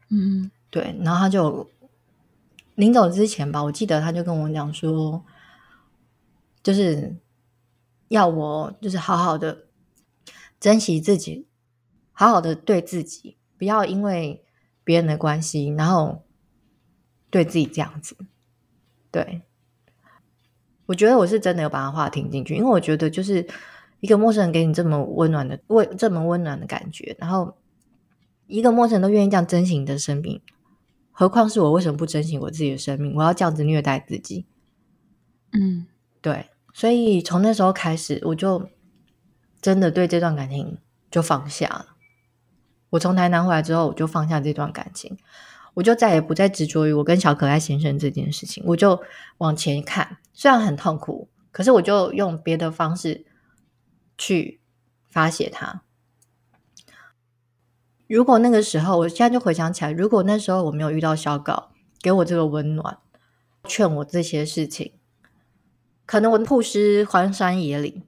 [0.09, 0.95] 嗯，对。
[1.01, 1.69] 然后他就
[2.75, 5.23] 临走之前吧，我记得他就跟我讲说。
[6.67, 7.15] 就是
[8.09, 9.67] 要我，就是好好的
[10.59, 11.47] 珍惜自己，
[12.11, 14.43] 好好的对自己，不要因为
[14.83, 16.25] 别人的关系，然后
[17.29, 18.17] 对自己这样子。
[19.09, 19.43] 对，
[20.87, 23.47] 我觉得我是真的有把他话听进去，因为我觉得就是
[24.01, 27.55] 一个陌生人给你这么温暖的、温这么温暖的感觉，然后
[28.47, 30.41] 一个陌生人都愿意这样珍惜你的生命，
[31.13, 31.71] 何况是我？
[31.71, 33.15] 为什么不珍惜我自己的生命？
[33.15, 34.45] 我要这样子虐待自己？
[35.53, 35.87] 嗯，
[36.21, 36.49] 对。
[36.77, 38.69] 所以从那时候开始，我就
[39.59, 40.77] 真的对这段感情
[41.09, 41.95] 就放下了。
[42.91, 45.17] 我从台南回来之后，我就放下这段感情，
[45.73, 48.63] 我就再也不再执着于我跟小可爱先生这件事情。
[48.67, 49.01] 我就
[49.39, 53.25] 往前看，虽然很痛苦，可是我就用别的方式
[54.15, 54.61] 去
[55.09, 55.81] 发泄它。
[58.05, 61.71] 如果那个时候，我现在就回想起来，如果那时候我没有遇到小稿，
[62.03, 62.99] 给我这个温暖，
[63.63, 64.93] 劝我这些事情。
[66.07, 68.01] 可能我曝尸荒山野岭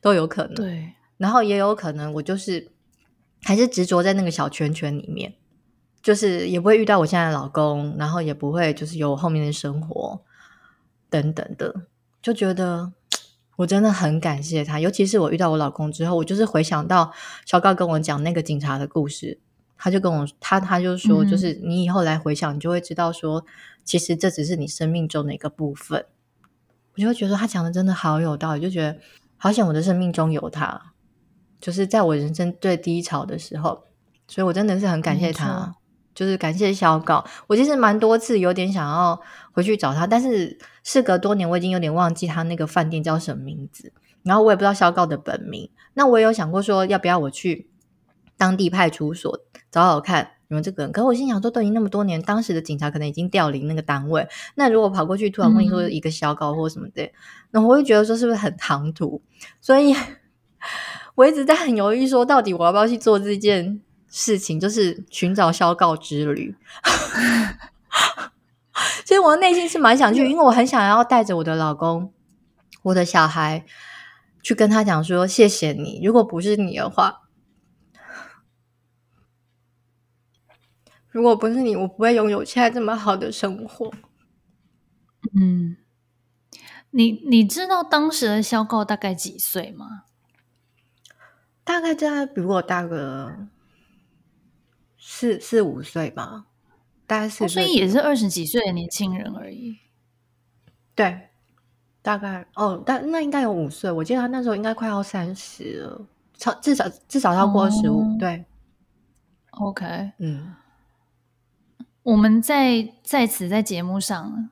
[0.00, 2.72] 都有可能，对，然后也有可能我就是
[3.44, 5.34] 还是执着在那个小圈圈里面，
[6.02, 10.20] 就是也不会遇到我现在的老公，然后也不会就是有我后面的生活
[11.10, 11.82] 等等的，
[12.22, 12.92] 就觉得
[13.56, 17.12] 我真的很感谢他，尤其是我遇到我老公之后，我就是回想到
[17.44, 19.38] 小高跟我讲那个警察的故事，
[19.76, 23.44] 他就跟我他他就说，就是你以后来回想，你就会知道说，
[23.84, 26.06] 其实这只是你生命中的一个部分。
[26.94, 28.98] 我就会觉得他讲的真的好有道理，就觉得
[29.36, 30.92] 好险我的生命中有他，
[31.60, 33.84] 就是在我人生最低潮的时候，
[34.28, 35.74] 所以我真的是很感谢他，
[36.14, 37.24] 就是感谢小稿。
[37.46, 39.20] 我其实蛮多次有点想要
[39.52, 45.70] 回去找他，但是事隔多年，我已经有点忘记他那个饭店叫什么名字，然后我也不知道小稿的本名。
[45.94, 47.70] 那我也有想过说，要不要我去
[48.36, 50.92] 当地派出所找找看有没有这个人？
[50.92, 54.28] 可是我心想说，都已经那么多年，当时的警察可能已经调离那个单位。
[54.54, 57.12] 那如果跑过去突然问你说一个小稿或什么的，嗯、
[57.52, 59.22] 那我会觉得说是不是很唐突？
[59.62, 59.96] 所以
[61.14, 66.54] 我一直在很犹豫，说到底我要不要去做这件事情，就是寻找小告之旅。
[69.04, 72.12] 其实我的内心是蛮想去，因为我很想要带着我的老公、
[72.82, 73.64] 我的小孩
[74.42, 76.02] 去跟他讲说谢谢你。
[76.04, 77.21] 如果不是你的话，
[81.12, 83.92] 如果不是你，我不会拥有现在这么好的生活。
[85.38, 85.76] 嗯，
[86.90, 90.04] 你你知道当时的小告大概几岁吗？
[91.62, 93.46] 大概在比我大个
[94.98, 96.46] 四四五岁吧。
[97.06, 99.78] 大概四、哦，所以也是二十几岁的年轻人而已。
[100.94, 101.28] 对，
[102.00, 103.90] 大概哦，但那应该有五岁。
[103.92, 108.16] 我记得他那时候应该快要三十了，超至少至少超过二十五。
[108.18, 108.44] 对
[109.50, 110.54] ，OK，嗯，
[112.02, 114.50] 我们在在此在节目上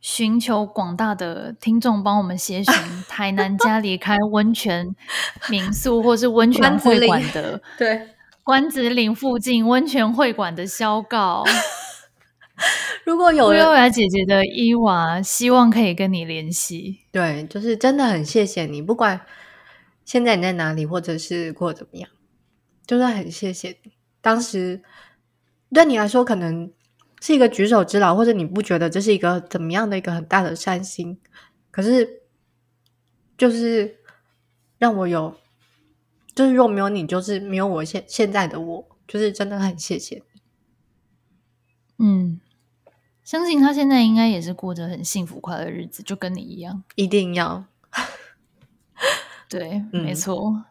[0.00, 2.74] 寻求广大的听众帮我们协寻
[3.08, 4.94] 台南家里开温泉
[5.48, 8.08] 民宿或是温泉 会馆的，对。
[8.42, 11.42] 关子岭附近温泉会馆的销告，
[13.06, 16.98] 如果有优雅姐姐的伊娃，希望可以跟你联系。
[17.10, 19.22] 对，就是真的很谢谢你，不管
[20.04, 22.10] 现在你在哪里，或者是过怎么样，
[22.86, 23.92] 就是很谢谢你。
[24.20, 24.82] 当时
[25.74, 26.72] 对你来说可能
[27.20, 31.18] 是一个举手之劳，或者你不觉得这是一个怎么样的一个很大的善心，
[31.70, 32.22] 可是
[33.36, 33.98] 就是
[34.78, 35.36] 让我有。
[36.34, 40.40] 就是若没有你，就是没有我现现在的我，就是真的很谢谢你。
[41.98, 42.40] 嗯，
[43.22, 46.82] 相信他现在应该也是过着很幸福快乐的日子，就跟你一样。
[46.96, 47.66] 一定要。
[49.48, 50.64] 对，嗯、没错。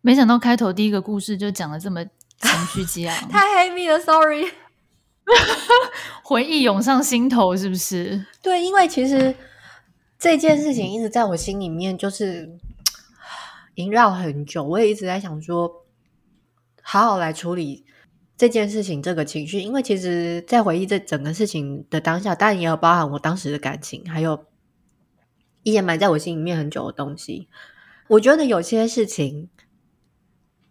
[0.00, 2.06] 没想到开头第一个故事就讲了这么
[2.40, 4.46] 情绪激昂， 太黑密了，sorry。
[6.22, 8.24] 回忆涌上心头，是不是？
[8.42, 9.34] 对，因为其实
[10.18, 12.58] 这件事情一直在我心里面，就是。
[13.78, 15.84] 萦绕很久，我也一直在想说，
[16.80, 17.84] 好好来处理
[18.34, 19.60] 这件事情，这个情绪。
[19.60, 24.46] 因为其实，在回忆这整个事情的当下，当然也有包含我当时的感情，还有
[25.62, 27.50] 一些埋在我心里面很久的东西。
[28.08, 29.50] 我觉得有些事情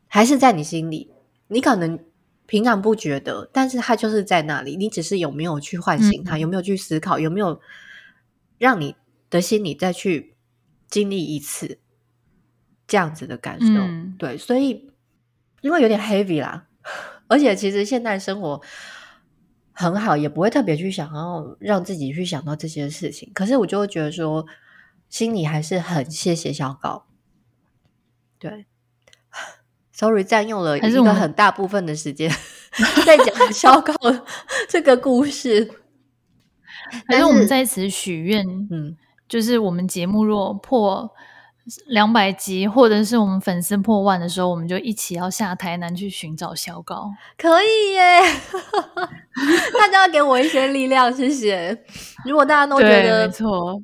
[0.07, 1.11] 还是在你心里，
[1.47, 1.99] 你可能
[2.45, 4.75] 平常不觉得，但是它就是在那里。
[4.75, 7.59] 你只是有没有去唤醒它，嗯、有没有去思考，有没有
[8.57, 8.95] 让你
[9.29, 10.35] 的心里再去
[10.89, 11.79] 经历一次。
[12.87, 14.91] 这样子的感受，嗯、对，所以
[15.61, 16.67] 因为有点 heavy 啦，
[17.27, 18.61] 而且其实现代生活
[19.71, 23.31] 很好，也不会特别去想要让自己去想到这些事情。
[23.33, 24.45] 可是我就会觉得说，
[25.09, 27.07] 心里还是很谢谢小高。
[28.37, 28.67] 对
[29.95, 32.29] ，sorry，占用了一个很大部分的时间
[33.05, 33.93] 在讲小高
[34.67, 35.71] 这个故事。
[37.07, 38.95] 还是我们在此许愿，嗯，
[39.27, 41.11] 就是我们节目若破。
[41.87, 47.09] 两百集，或者是我们粉丝破万的时候，我们就一起要下台南去寻找小高。
[47.39, 48.21] 可以耶！
[49.79, 51.75] 大家要给我一些力量，谢谢。
[52.23, 53.81] 如果大家都觉得没错，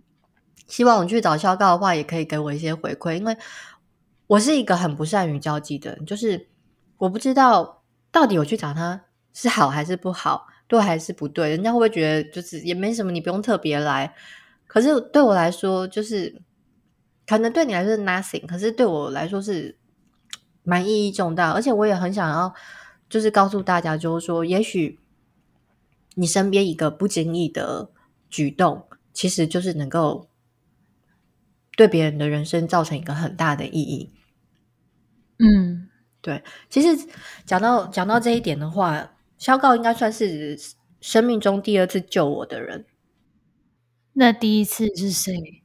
[0.67, 3.15] 希望我去找小高的话，也可以给我一些回馈。
[3.15, 3.35] 因为
[4.31, 6.47] 我是一个很不善于交际的人，就是
[6.97, 11.49] 我不知道到底我去找他是好还是不好，对还是不对。
[11.49, 14.13] 人家会不会觉得就是也没什么，你不用特别来？
[14.67, 16.41] 可是对我来说，就是。
[17.27, 19.77] 可能对你来说是 nothing，可是对我来说是
[20.63, 22.53] 蛮意义重大，而且我也很想要，
[23.09, 24.99] 就是告诉大家，就是说，也许
[26.15, 27.89] 你身边一个不经意的
[28.29, 30.27] 举动，其实就是能够
[31.77, 34.11] 对别人的人生造成一个很大的意义。
[35.41, 35.89] 嗯，
[36.21, 36.43] 对。
[36.69, 37.07] 其实
[37.45, 40.57] 讲到讲到这一点的话，肖告应该算是
[40.99, 42.85] 生命中第二次救我的人。
[44.13, 45.63] 那第一次是谁？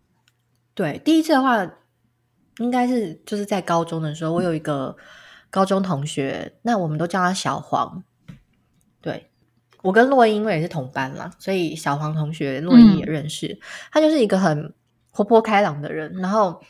[0.72, 1.68] 对，第一次的话，
[2.58, 4.96] 应该是就是在高中的时候，我有一个
[5.50, 8.02] 高中同学，那我们都叫他小黄。
[9.00, 9.30] 对，
[9.82, 13.48] 我跟洛英因为也是同班嘛，所以小黄同学洛英也认识。
[13.48, 13.58] 嗯、
[13.92, 14.72] 他就是一个很
[15.10, 16.62] 活泼开朗的人，然后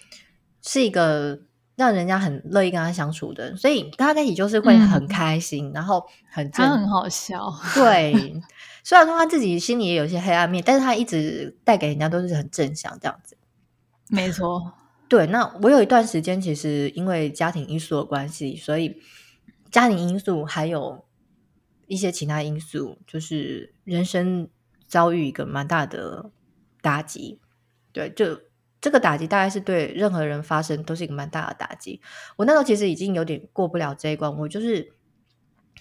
[0.62, 1.38] 是一个
[1.77, 7.53] 让人家很乐意跟他相处的，所以跟他在一起就是会很开心，嗯、然后很他很好笑。
[7.74, 8.43] 对，
[8.83, 13.37] 虽然说他自己心里也有一些黑暗面，但是他一直带给人家都是很正向这样子。
[14.09, 14.72] 没错，
[15.07, 15.27] 对。
[15.27, 18.97] 那我有一段时间，其实因为家庭因素的关系，所以
[19.70, 21.05] 家庭因素还有
[21.87, 24.49] 一些其他因素，就是人生
[24.89, 26.31] 遭遇一个蛮大的
[26.81, 27.39] 打击。
[27.93, 28.41] 对，就
[28.87, 32.01] 这个打击，大概是对任何人发生都是一个蛮大的打击。
[32.37, 34.93] 我那时候其实已经有点过不了这一关，我就是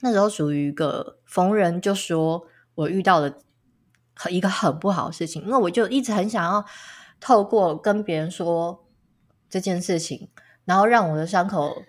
[0.02, 3.32] 那时候属于一个逢人就说我遇到了
[4.32, 6.66] 一个很不好的事情，因为我就一直很想要
[7.20, 8.88] 透过跟别人说
[9.48, 10.28] 这件事情，
[10.64, 11.84] 然后让我的伤口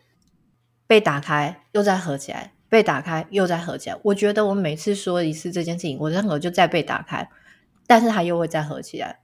[0.87, 3.99] 被打开，又再合起来，被打开又再合起来。
[4.03, 7.27] 我觉得我每次说一次这件事情，我的伤口就再被打开，
[7.87, 9.21] 但是它又会再合起来。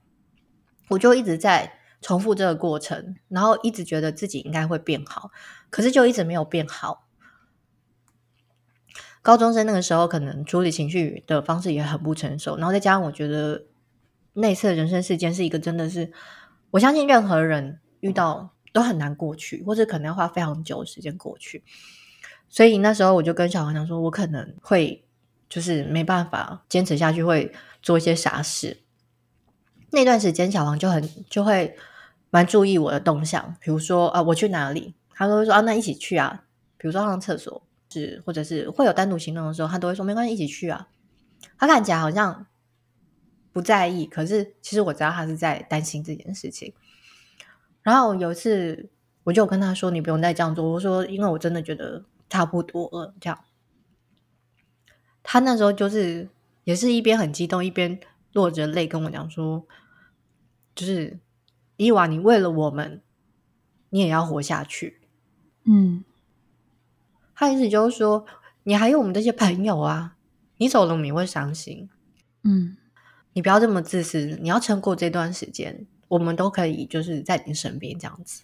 [0.89, 1.71] 我就一直在
[2.03, 5.31] 重复这个过程，然后一直觉得自己应该会变好，
[5.71, 7.07] 可是就一直没有变好。
[9.23, 13.63] 高中生那个时候，可能处理情绪的方式也很不成熟，然后再加上我觉得
[14.33, 16.11] 那次人生事件是一个真的是，
[16.71, 21.63] 我相信任何人遇到都很难过去，或者可能要花非常久的时间过去。
[22.49, 25.05] 所以那时候我就跟小黄讲说，我可能会
[25.49, 27.51] 就是没办法坚持下去，会
[27.81, 28.81] 做一些傻事。
[29.91, 31.77] 那段时间，小黄就很就会
[32.33, 36.45] 蛮注意我的动向，比如说啊，我去哪里，他都会说啊，那一起去啊。
[36.77, 37.61] 比如说上厕所。
[37.89, 40.87] 是，或者是会有单独行动的时候，他都会说没关系，一起去啊。
[41.59, 42.47] 他看起来好像
[43.51, 46.73] 不在意，可是其实我知道他是在担心这件事情。
[47.83, 48.89] 然后有一次，
[49.25, 53.45] 我就跟他说：“你不用再这样做。”我说：“因为我真的觉得差不多了。”这样，
[55.21, 56.27] 他那时候就是
[56.63, 57.99] 也是一边很激动，一边
[58.31, 59.67] 落着泪跟我讲说
[60.73, 61.19] ：“就是
[61.83, 63.01] 伊娃，你为了我们，
[63.89, 65.01] 你也要活下去。”
[65.65, 66.03] 嗯。
[67.35, 68.25] 他意思就是说，
[68.63, 70.15] 你还有我们这些朋友啊，
[70.57, 71.89] 你走了我们也会伤心。
[72.43, 72.77] 嗯，
[73.33, 78.43] 你不要这么自私，你要撑过这段时间，我们都可以就是在你身边这样子。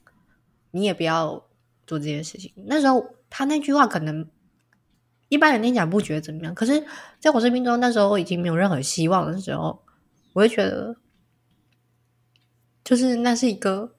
[0.71, 1.45] 你也不要
[1.85, 2.51] 做这些事情。
[2.65, 4.27] 那时候他那句话可能
[5.29, 6.83] 一般人听起来不觉得怎么样，可是
[7.19, 9.79] 在我生命中那时候我已经没有任何希望的时候，
[10.33, 10.95] 我就觉得，
[12.89, 13.93] 就是那是一个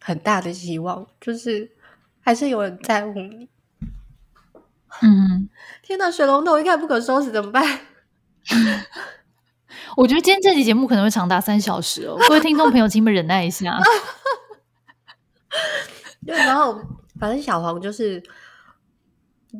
[0.00, 1.72] 很大的希望，就是
[2.20, 3.48] 还是有人在乎你。
[5.00, 5.48] 嗯，
[5.82, 7.80] 天哪，水龙头一看不可收拾，怎么办？
[9.98, 13.76] 我觉得今天这期节目可能会长达三小时哦，各位听众朋友，请你们忍耐一下。
[16.24, 16.80] 对，然后
[17.18, 18.22] 反正小黄就是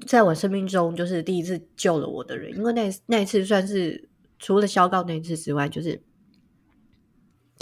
[0.07, 4.09] 在我生命中就是第一次救了我的人，因为那那一次算是
[4.39, 6.01] 除了肖告那一次之外，就是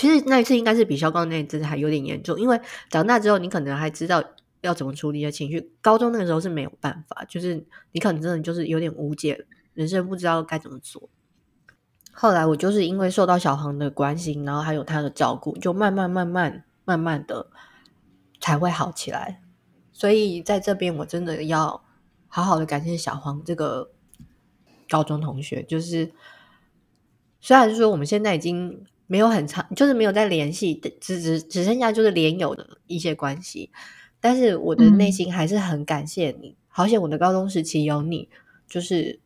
[0.01, 4.23] 其实那一次应该是比萧告那一次还有点严重，因为长大之后你可能还知道。
[4.63, 5.73] 要怎么处理的情绪？
[5.81, 11.09] 高中那个时候是没有办法，就是你可能真的就是有点无解，人生不知道该怎么做。
[12.13, 17.49] 后来我就是因为受到小黄的关心，然后还有他的照顾，就慢慢慢慢慢慢的
[18.39, 19.41] 才会好起来。
[19.95, 21.83] 所以在这边我真的要
[22.29, 23.91] 好好的感谢小黄这个
[24.91, 26.13] 高中同学，就是
[27.41, 33.73] 虽然说我们现在已经没有很长，就是没有在联系，只只只剩下就是连友的一些关系。
[34.21, 38.29] 但是我的内心还是很感谢你，嗯、好险我的高中时期有你，
[38.69, 39.19] 就是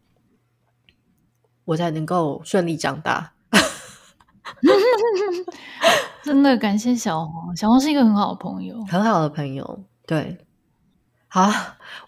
[1.66, 3.34] 我才能够顺利长大。
[6.24, 9.84] 真的感谢小黄，小黄是一个很好的朋友，很好的朋友。
[10.06, 10.38] 对，
[11.28, 11.52] 好，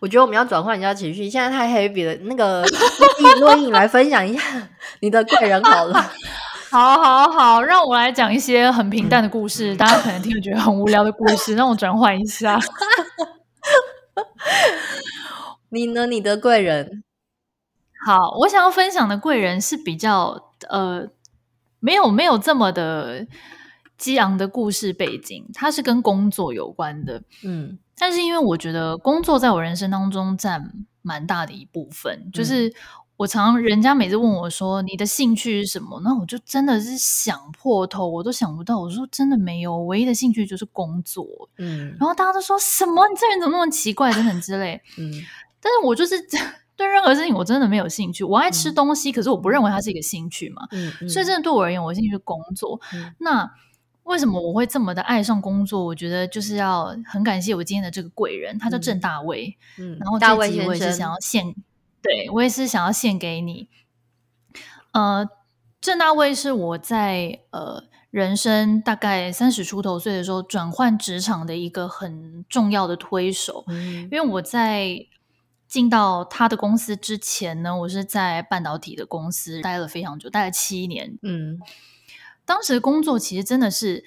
[0.00, 2.14] 我觉得我们要转换一下情绪，现在太 heavy 了。
[2.22, 2.64] 那个
[3.38, 4.70] 洛英来分享一下
[5.00, 6.10] 你的贵人好了。
[6.70, 12.58] 好好好，让我来讲一些很平淡的故事，大家可能听了觉得很无聊的故事，让我转换一下。
[15.70, 16.06] 你呢？
[16.06, 17.04] 你的贵人？
[18.04, 21.08] 好，我想要分享的贵人是比较呃，
[21.78, 23.26] 没有没有这么的
[23.96, 27.22] 激昂的故事背景，它是跟工作有关的。
[27.44, 32.74] 嗯，但是因为我觉得工作在我人生当中占蛮大的一部分，就是。
[33.16, 36.00] 我常人家每次问我说，你的兴趣是什么？
[36.04, 38.78] 那我就真的是想破头，我都想不到。
[38.78, 41.26] 我说真的没有，我唯一的兴趣就是工作。
[41.56, 43.08] 嗯，然后大家都说什么？
[43.08, 44.12] 你这人怎么那么奇怪？
[44.12, 44.80] 等等之类。
[44.98, 45.10] 嗯，
[45.60, 46.14] 但是我就是
[46.76, 48.22] 对任何事情我真的没有兴趣。
[48.22, 50.66] 我爱吃东西，嗯、可是我不认为它是一个兴趣嘛。
[50.72, 52.78] 嗯，嗯，所以真的对我而言，我兴趣是工作。
[52.92, 53.50] 嗯、那
[54.02, 55.82] 为什么我会这么的爱上工作？
[55.82, 59.56] 我觉得就是要很感谢我今天的这个贵人，他叫郑大卫。
[59.78, 61.54] 嗯，然后这集我也是想要献。
[62.06, 63.68] 对，我也是想要献给你。
[64.92, 65.28] 呃，
[65.80, 73.64] 郑大卫是我在呃人生大概三十出头岁的时候转换职场的一个很重要的推手。
[73.66, 75.06] 嗯，因为我在
[75.66, 81.18] 进到他的公司之前呢，我是在半导体的公司待了非常久，待了七年。
[81.22, 81.58] 嗯，
[82.44, 84.04] 当时的工作其实真的是。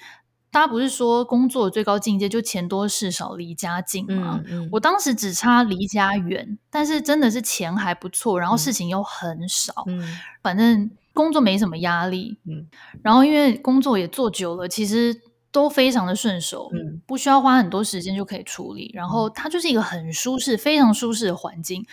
[0.52, 4.42] 大家不是说工作最高境界就钱多事少离家近吗？
[4.46, 10.02] 嗯嗯、我当时只差离家远，但是真的是钱还不错，然后事情又很少，嗯、
[10.42, 12.38] 反正工作没什么压力。
[12.46, 12.66] 嗯、
[13.02, 15.20] 然后因为工作也做久了，其实
[15.52, 18.90] 都非常的顺手，嗯、不需要花很多时间就可以处理。
[18.92, 21.86] 然后它就是一个很舒适、非常舒适的环境。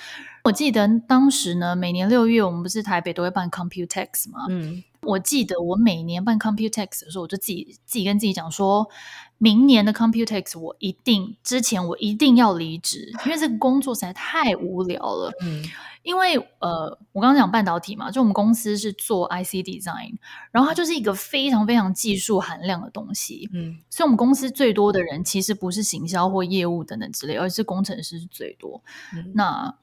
[0.48, 4.46] 我记得当时呢，每年六月我们不是台北都会办 Computex 吗？
[4.50, 8.88] 嗯，我记得我每年办 Computex 的时候，我就自己自己跟自己讲说，
[9.38, 15.34] 明年的 Computex 我一定之前我一定要离职，因为这个工作实在太无聊了。
[15.42, 15.66] 嗯。
[16.04, 20.14] 因为呃，我刚刚讲半导体嘛，就我们公司是做 IC design，
[20.52, 28.82] 然后它就是一个非常非常技术含量的东西，嗯，所以我们公司最多的人其实不是行销或业务等等之类，而是工程师是最多。
[29.14, 29.76] 嗯、那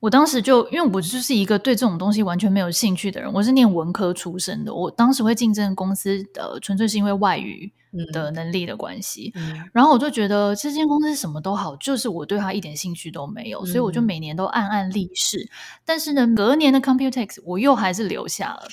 [0.00, 7.72] 我当时就因为我就是一个对这种东西完全没有兴趣的人，我是念文科出身的，我当时会竞争公司的纯粹是因为外语。
[8.12, 15.48] 的能力的关系，嗯，然后我就觉得这间公司什么都好，就是我对它一点兴趣都没有，嗯，所以我就每年都暗暗立誓。
[15.86, 18.68] 但是呢，隔年的 Computex 我又还是留下了，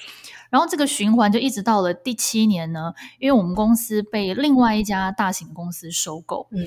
[0.50, 6.66] 然后这个循环就一直到了第七年呢，因为我们公司被另外一家大型公司收购，嗯，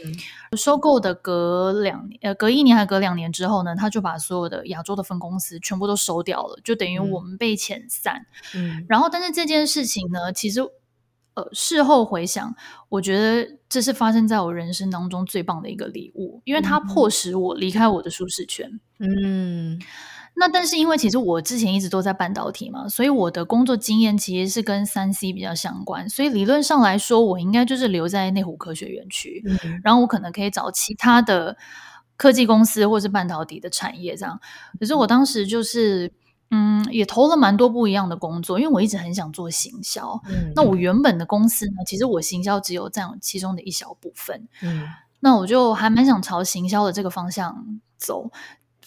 [0.56, 10.60] 收购的隔两年，呃，隔一年还隔两年之后呢，他就把所有的亚洲的分公司全部都收掉了，就等于我们被遣散，嗯，然后但是这件事情呢，其实。
[11.34, 12.52] 呃，事后回想，
[12.88, 18.80] 我觉得这是发生在我人生当中最棒的一个礼物，因为它迫使我离开我的舒适圈。
[18.98, 19.80] 嗯，
[20.38, 31.56] 那但是因为其实我之前一直都在半导体嘛，所以我的工作经验其实是跟三 C 比较相关，所以理论上来说，我应该就是留在内湖科学园区，嗯，然后我可能可以找其他的
[32.16, 34.40] 科技公司或是半导体的产业这样。
[34.78, 36.12] 可是我当时就是。
[36.50, 40.18] 嗯，也投了蛮多不一样的工作，因为我一直很想做行销。
[40.30, 44.48] 嗯，那我原本的公司呢，其实我行销只有占其中的一小部分。
[44.62, 44.86] 嗯，
[45.20, 48.30] 那我就还蛮想朝行销的这个方向走。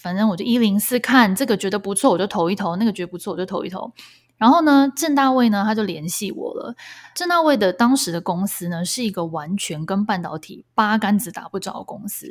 [0.02, 3.94] 反正我就一零四看这个觉得不错，我就投一投；那个觉得不错，我就投一投。
[4.38, 6.76] 然后呢，郑大卫呢，他就联系我了。
[7.14, 12.28] 郑大卫的当时的公司呢，是一个完全跟半导体八竿子打不着的公司，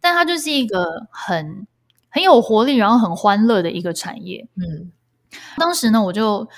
[0.00, 1.66] 但它就是一个很。
[2.08, 4.48] 很有活力，然后很欢乐的一个产业。
[4.54, 4.90] 嗯，
[5.58, 6.48] 当时呢，我就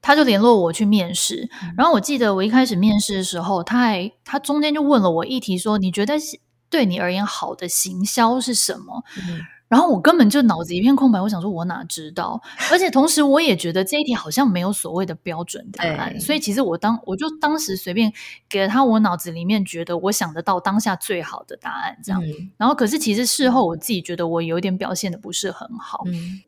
[0.00, 1.74] 他就联络我去面试，嗯。
[1.76, 6.14] 然后我记得我一开始面试的时候，他还他中间就问了我一题，说：“你觉得
[6.68, 12.42] 对你而言好的行销是什么？”嗯然后我根本就脑子一片空白，我想说，我哪知道？
[12.72, 18.12] 而且同时，我也觉得这一题好像没有所谓的标准答案，所以其实我当我就当时随便
[18.48, 22.20] 给了他我脑子里面觉得我想得到当下最好的答案，这样。
[22.24, 26.02] 嗯、然后可是其实事后我自己觉得我有一点表现的不是很好。
[26.06, 26.40] 嗯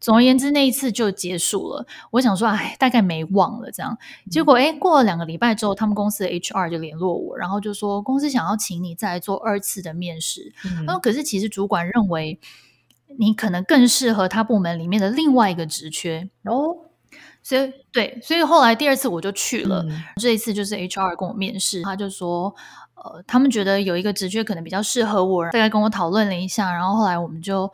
[0.00, 1.84] 总而言之，那一次就结束了。
[2.12, 3.98] 我想说，哎，大概没忘了这样。
[4.30, 10.52] 结果，哎，过了两个礼拜之后，他们公司的 HR 就联络我，然后就说公司想要请你再来做二次的面试。
[10.64, 10.84] 嗯。
[10.84, 12.38] 然后，可是其实主管认为
[13.18, 16.76] 你可能更适合他部门里面的另外一个职缺哦。
[17.42, 19.84] 所以，对，所以后来第二次我就去了。
[19.88, 20.00] 嗯。
[20.20, 22.54] 这一次就是 HR 跟我面试，他就说，
[22.94, 27.68] 呃，他们觉得有一个职缺可能比较适合我，大概跟我讨论了一下，然后后来我们就。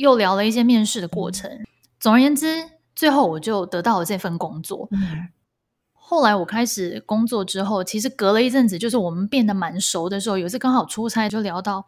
[0.00, 1.50] 又聊了一些面试的过程。
[1.50, 1.66] 嗯。
[2.00, 2.64] 总而言之，
[2.96, 4.88] 最后我就得到了这份工作。
[4.90, 5.28] 嗯。
[5.92, 11.86] 后来我开始工作之后，其实隔了一阵子，就是我们变得蛮熟的时候，有一次刚好出差就聊到，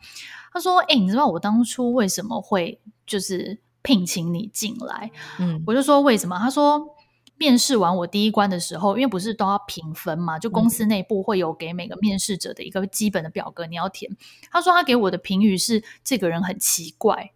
[0.53, 5.11] 他说：“哎，你知道我当初为什么会就是聘请你进来？”
[5.41, 6.39] 嗯，我就说为什么？
[6.39, 6.95] 他说
[7.37, 14.17] 面试完我第一关的时候，因为不是都要评分嘛，就公司内部会有给每个面试者的一个基本的表格，你要填。
[14.53, 17.33] 他说他给我的评语是这个人很奇怪。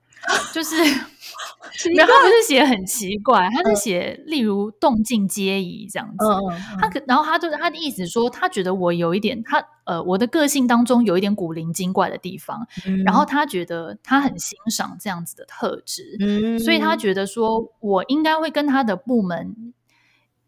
[0.52, 0.76] 就是，
[1.94, 6.26] 然后他不是写很奇怪，他是写例如动静皆宜这样子。
[6.26, 19.74] 嗯、他可，然后他就他的意思说，他觉得我有一点，他呃，我的个性当中有一点古灵精怪的地方，嗯、然后他觉得他很欣赏这样子的特质，嗯，所以他觉得说我应该会跟他的部门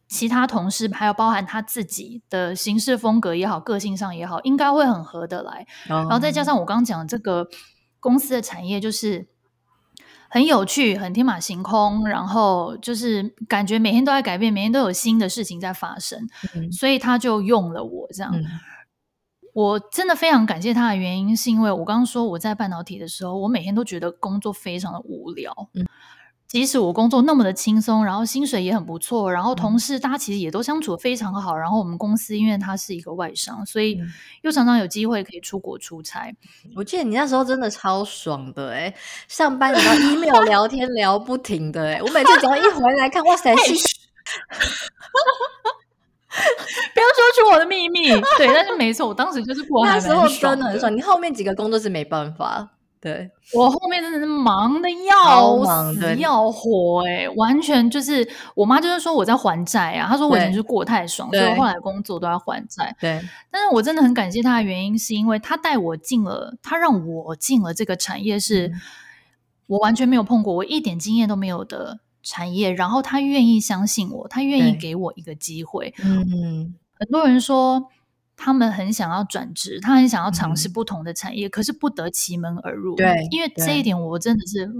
[0.08, 5.66] 其他同事，还有包含他自己的行事风格也好，个性上也好，应该会很合得来。
[5.88, 7.46] 嗯、然后再加上我刚刚讲的这个
[8.00, 9.28] 公司的产业，就是。
[10.28, 18.32] 很有趣，很天马行空，然后就是感觉每天都在改变，每天都有新的事情在发生，嗯、所以他就用了我这样。
[18.34, 18.44] 嗯、
[19.54, 25.52] 我真的非常感谢他的原因，是因为我刚刚说我在半导体的时候，我每天都觉得工作非常的无聊。
[25.74, 25.86] 嗯
[26.48, 34.00] 即使我工作那么的轻松，然后薪水也很不错，然后同事大家其实也都相处得非常好，然后我们公司因为它是一个外商，所以
[34.40, 36.34] 又常常有机会可以出国出差。
[36.74, 38.94] 我记得你那时候真的超爽的诶，
[39.28, 43.64] 上班然后 email 聊天聊不停的诶，我每次只要一回来看，哇塞，不要
[47.14, 48.08] 说出我的秘密。
[48.38, 52.70] 对，但是没错，我当时就是过那时候真的很爽，你后面几个工作是没办法。
[53.00, 62.94] 对，我后面真的是忙的要死要活，哎，完全就是我妈就是说我在还债啊，她说我以前是过太爽，所以我后来工作都要还债。
[63.00, 63.20] 对，
[63.50, 68.72] 但是我真的很感谢她的原因，是因为她带我进了，她让我进了这个产业，是
[69.66, 75.94] 我完全没有碰过，我一点经验都没有的产业，然后她愿意相信我，她愿意给我一个机会。
[76.02, 77.88] 嗯，很多人说。
[78.40, 82.94] 他们很想要转职，他很想要尝试不同的产业，嗯、可是不得其门而入。
[82.94, 84.70] 对，因为这一点我真的是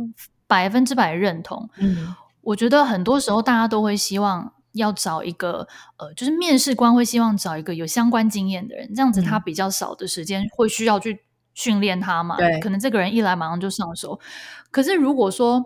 [0.47, 1.69] 百分之百认同。
[1.79, 12.37] 嗯，我觉得很多时候大家都会希望要找一个，呃，就是面试官会希望找一个有相关经验的人，这样子他比较少的时间会需要去训练他嘛。
[12.37, 14.21] 对，可能这个人一来马上就上手。
[14.71, 15.65] 可是如果说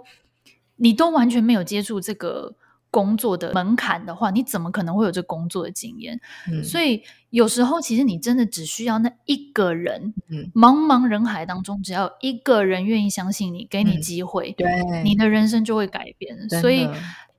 [0.77, 2.55] 你都完全没有接触这个。
[2.93, 6.21] 工作的门槛的话，你怎么可能会有这工作的经验？
[6.49, 16.49] 嗯，所以有时候其实你真的只需要那一个人，嗯，茫茫人海当中，只要一个人愿意相信你，给你机会，对，你的人生就会改变。
[16.61, 16.87] 所以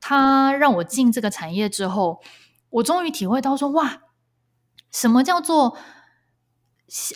[0.01, 2.19] 他让我进这个产业之后，
[2.69, 4.01] 我终于体会到说，哇，
[4.91, 5.77] 什么叫做？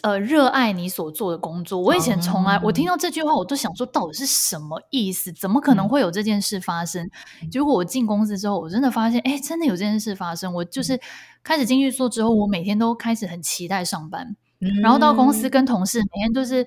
[0.02, 1.80] 呃，热爱你所做的工作。
[1.80, 5.32] 我以前从来，哦、我听到这句话，我都想说，到底是什么意思？
[5.32, 7.08] 怎么可能会有这件事发生？
[7.44, 10.52] 嗯、结果我进公司之后，我真的发现，哎，真的有这件事发生。
[10.54, 11.00] 我就是
[11.44, 14.36] 开始进去做之后，我每天都开始很期待上班。
[14.62, 16.66] 嗯、然后到公司跟同事每天都是，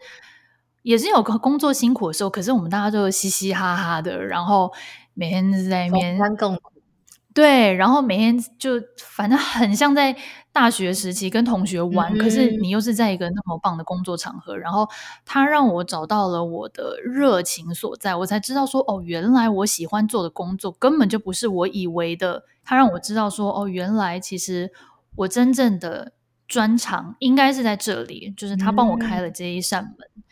[0.82, 4.72] 也是有个工作辛苦的时候，可是我们大家都嘻嘻哈哈的，然后
[5.14, 6.18] 每天在那边。
[7.32, 10.16] 对，然后每天就反正很像在
[10.52, 14.88] 大学时期跟同学玩，嗯、可是你又是在一个那么棒的工作场合，然后
[15.24, 22.44] 他让我找到了我的热情所在，我才知道说哦，原来我喜欢做的工作根本就不是我以为的。
[22.64, 24.70] 他让我知道说哦，原来其实
[25.16, 26.12] 我真正的
[26.46, 29.94] 专长应该是在这里，就是他帮我开了这一扇门。
[30.16, 30.22] 嗯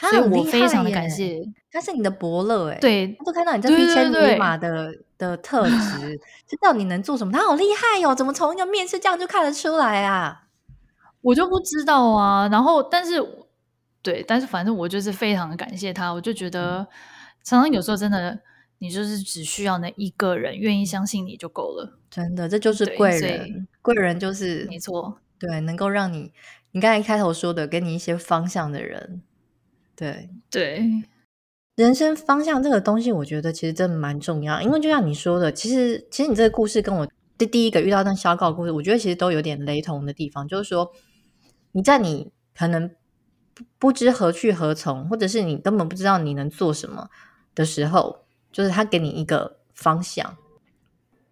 [0.00, 1.42] 他所以我非常的感谢，
[1.72, 7.32] 他是你的伯乐哎，对，他就看到你这匹千里马的的特质，知道你能做什么。
[7.32, 10.44] 他好厉害哟、哦，怎么从一个面试这样就看得出来啊？
[11.20, 12.48] 我就不知道啊。
[12.48, 13.20] 然后，但是
[14.00, 16.12] 对，但是反正我就是非常的感谢他。
[16.12, 16.86] 我就觉得，
[17.42, 18.38] 常常有时候真的，
[18.78, 21.98] 你就是只需要那一个人愿意相信你就够了。
[22.08, 26.32] 真的，这就是贵人，贵人就是没错，对，能够让你，
[26.70, 29.22] 你刚才一开头说的，给你一些方向的人。
[29.98, 30.88] 对对，
[31.74, 34.62] 人生方向这个东西，我觉得其实真的蛮重要。
[34.62, 40.46] 因为就像你说的，其实其实你这个故事跟我第第一个遇到那小稿故事，我觉得其实都有点雷同的地方。
[40.46, 40.92] 就是说，
[41.72, 42.88] 你在你可能
[43.76, 47.10] 不知何去何从，或者是你根本不知道你能做什么
[47.56, 48.20] 的时候，
[48.52, 50.36] 就是他给你一个方向。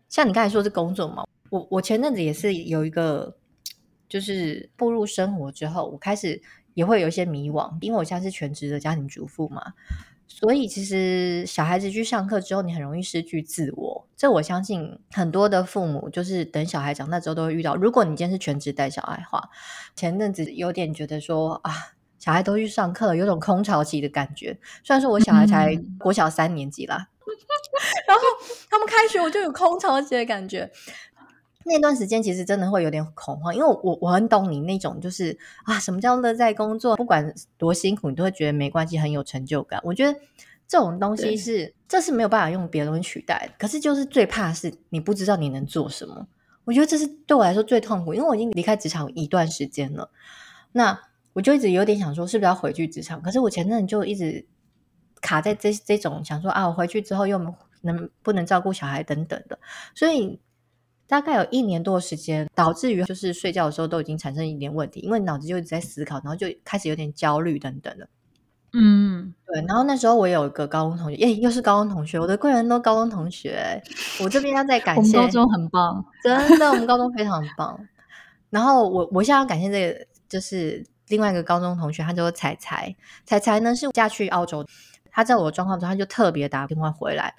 [0.09, 3.37] 像你刚才说是工作嘛，我我前阵子也是有一个，
[4.09, 6.43] 就是步入生活之后，我开始。
[6.77, 9.73] 也会有一些迷惘，因为我现在是全职的家庭主妇嘛，
[10.29, 14.07] 所以其实小孩子去上课之后，你很容易失去自我。
[14.15, 17.75] 这我相信很多的父母就是等小孩长大之后都会遇到。
[17.75, 19.49] 如果你今天是全职带小孩的话，
[19.95, 21.73] 前阵子有点觉得说啊，
[22.19, 24.59] 小孩都去上课了，有种空巢期的感觉。
[24.85, 27.33] 虽然说我小孩才国小三年级啦，嗯、
[28.07, 28.23] 然后
[28.69, 30.71] 他们开学我就有空巢期的感觉。
[31.69, 36.95] 那段时间其实真的会有点恐慌，因为我我很懂你那种，就是啊，什么叫乐在工作？
[36.97, 39.81] 不管多辛苦，你都会觉得没关系，很有成就感。
[39.83, 40.17] 我觉得
[40.69, 43.55] 这种东西是，对这是没有办法用别的东西取代的。
[43.59, 46.29] 可是就是最怕是你不知道你能做什么。
[46.65, 50.09] 我觉得这是对我来说最痛苦，因为我已经离开职场一段时间了。
[50.71, 50.97] 那
[51.33, 53.21] 我就一直有点想说，是不是要回去职场？
[53.21, 54.47] 可是我前阵就一直
[55.21, 57.39] 卡在这这种想说啊，我回去之后又
[57.83, 59.59] 能不能照顾小孩等等的，
[59.95, 60.41] 所以。
[61.09, 68.09] 大概有一年多的时间，导致于就是睡觉的时候都已经产生一点问题，因为脑子就一直在思考，然后就开始有点焦虑等等的。
[68.73, 69.65] 嗯，对。
[69.67, 73.81] 然后那时候我有一个高中同学，耶，又是高中同学，我的贵人都高中同学。
[74.21, 77.79] 我这边要再感谢，我们高中很棒，真的，我们高中非常棒。
[78.51, 82.95] 然后我我现在要感谢这个，就是另外一个高中同学，他叫做彩彩。
[83.25, 84.67] 彩彩呢是嫁去澳洲，
[85.11, 87.35] 他在我的状况中，他就特别打电话回来。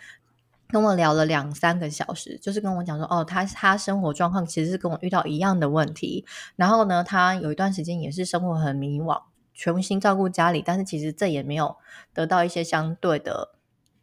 [0.69, 6.25] 跟我聊了两三个小时，就是跟我讲说，哦，他他生活状况其实是跟我遇到一样的问题。
[6.55, 9.21] 然后呢，他有一段时间也是生活很迷惘，
[9.53, 11.77] 全心照顾家里，但是其实这也没有
[12.13, 13.55] 得到一些相对的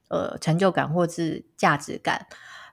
[0.08, 2.26] 呃成就感或是价值感。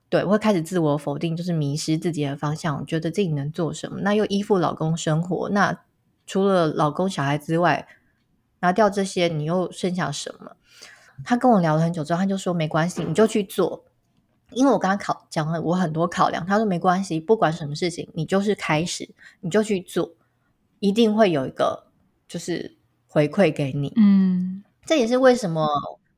[0.07, 5.49] 对，会开始自我否定，就是迷失自己的方向，觉得自己能做什么，那又依附老公生活。
[5.49, 5.79] 那
[6.25, 7.87] 除了老公小孩之外，
[8.59, 10.55] 拿掉这些，你又剩下什么？
[11.23, 13.85] 他跟我聊了很久之后，他就说没关系，你就去做。
[14.53, 19.09] 因为我跟他考讲了我很多考量，他说没关系，不管什么事情，你就是开始，
[19.39, 20.11] 你就去做，
[20.79, 21.87] 一定会有一个
[22.27, 22.75] 就是
[23.07, 23.93] 回馈给你。
[23.95, 25.65] 嗯，这也是为什么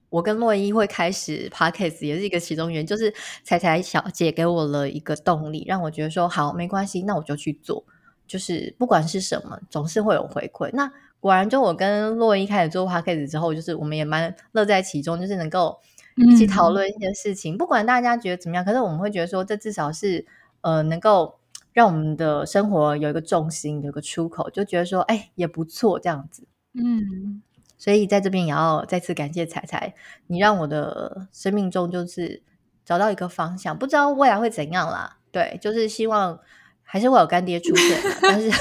[0.09, 7.85] 我跟洛伊会开始 podcast，也是一个其中原因，就是彩彩小姐给我了一个动力，让我觉得说好没关系，那我就去做，
[8.25, 10.71] 就是不管是什么，总是会有回馈。
[10.73, 10.91] 那
[11.23, 15.79] 果然，就我跟洛伊开始做 podcast 之后，就是我们也蛮乐在其中，就是能够
[16.17, 20.25] 一起讨论一些事情，嗯、不管大家觉得怎么样，可是我们会觉得说，这至少是
[20.61, 21.39] 呃能够。
[21.73, 26.43] 让我们的生活有一个重心，有一个出口，就觉得说，哎，也不错，这样子。
[26.73, 27.41] 嗯，
[27.79, 29.95] 所以在这边也要再次感谢彩彩，
[30.27, 32.43] 你让我的生命中就是
[32.85, 35.17] 找到一个方向，不知道未来会怎样啦。
[35.31, 36.39] 对，就是希望
[36.83, 38.51] 还是会有干爹出现，但是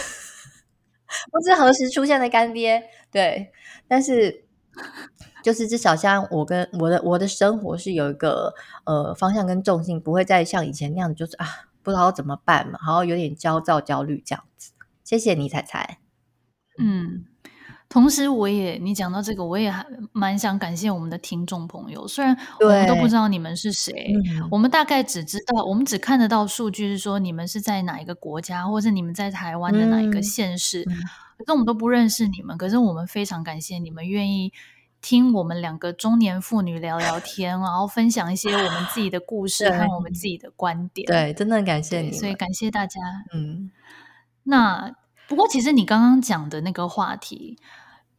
[1.31, 2.83] 不知何时出现的干爹。
[3.11, 3.51] 对，
[3.89, 4.45] 但是
[5.43, 8.55] 就是至少像我跟我的我的生活是有一个
[8.85, 11.47] 呃方向跟重心，不会再像以前那样，就是啊。
[11.85, 14.71] 不知道怎么办嘛，然后有点焦躁、焦虑这样子。
[15.03, 15.99] 谢谢你，彩彩。
[16.79, 17.25] 嗯，
[17.93, 22.09] 同时我也，你讲到这个，我也还蛮想感谢我们的听众朋友。
[22.09, 30.97] 虽然我们都不知道你们是谁，嗯、我们大概只知道，我们只看得到数据是说你们是在哪一个国家，或者你们在台湾的哪一个县市，嗯、
[31.37, 32.57] 可是我们都不认识你们。
[32.57, 34.55] 可是我们非常感谢你们愿意。
[35.05, 41.05] 听我们两个中年妇女聊聊天，然后分享一些我们自己的故事和我们自己的观点。
[41.09, 43.01] 对，真的很感谢你，所以感谢大家。
[43.35, 43.73] 嗯，
[44.45, 44.95] 那
[45.27, 47.59] 不过其实你刚刚讲的那个话题，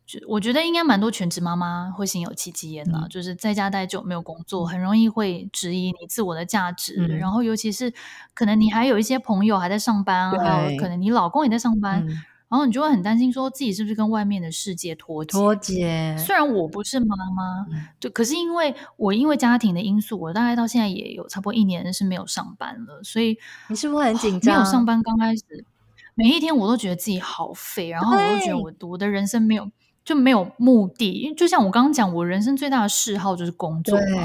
[0.06, 6.96] 就我觉得应该蛮多全职妈妈会心有戚戚焉啦，嗯、就是在家待久没有工作，很容易会质疑你自我的价值。
[6.98, 7.94] 嗯、然后尤其是
[8.34, 12.06] 可能你还有一些朋友还在上班，对还有可能你老公也在上班。
[12.08, 15.32] 嗯然后你就会很担心，说自己是不是跟外面的世界脱节？
[15.32, 16.16] 脱节。
[16.20, 17.66] 虽然我不是妈妈，
[18.00, 23.36] 就、嗯、可是因为我因为家庭的因素，我大概到现在也有差不多一年是没有上班了，所以
[23.70, 24.54] 你是不是很紧张？
[24.54, 25.66] 没有上班刚开始，
[26.14, 29.68] 每一天我都觉得自己好废，然后我都觉得我我的人生没有
[30.04, 34.22] 就没有目的，因为就像我刚刚讲，我人生最大的嗜好就是工作嘛。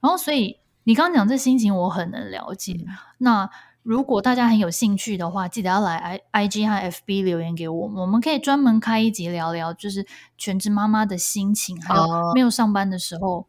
[0.00, 2.72] 然后所以你刚刚讲这心情，我很能了解。
[2.72, 2.86] 嗯、
[3.18, 3.50] 那。
[3.84, 10.06] 如果大家很有兴趣的话，记得要来 I I G 和 F B 留言给我们，我们可以专门开一集聊聊，就是
[10.38, 13.44] 全职妈妈的心情，还有没有上班的时候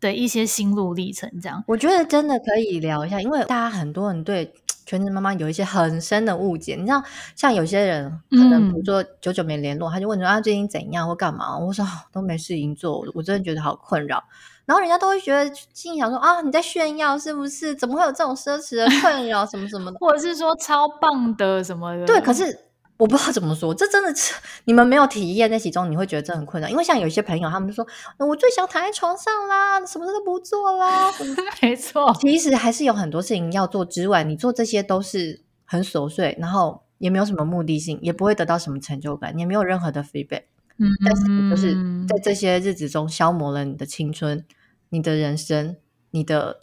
[0.00, 1.30] 的一些心路历程。
[1.40, 4.52] 这样，我觉得真的可以聊一下，因为大家很多人对
[4.86, 6.74] 全职妈妈有一些很深的误解。
[6.76, 7.02] 你知道，
[7.36, 11.58] 像有些人可能比如说久久没联络，嗯、他就问说啊最近怎样或干嘛？
[11.58, 14.22] 我说都没事情做，我真的觉得好困扰。
[14.64, 17.74] 然后人家都会觉得心里想说啊，你在炫耀是不是？
[17.74, 19.98] 怎么会有这种奢侈的困扰什么什么的？
[19.98, 22.04] 或者是说超棒的什么的？
[22.04, 22.67] 对，可是
[22.98, 24.34] 我不知道怎么说，这真的是
[24.64, 26.70] 你们没有体验在其中，你会觉得这很困难。
[26.70, 27.86] 因为像有些朋友，他们就说，
[28.18, 31.10] 我最想躺在床上啦，什么都不做啦。
[31.62, 40.42] 没错，其实还是有很多事情要做之外，你做这些都是很琐碎，然后也没有什么目的性，也不会得到什么成就感，也没有任何的 feedback。
[40.76, 41.74] 嗯，但是就是
[42.06, 44.44] 在这些日子中消磨了你的青春。
[44.90, 45.76] 你的人生，
[46.12, 46.60] 你的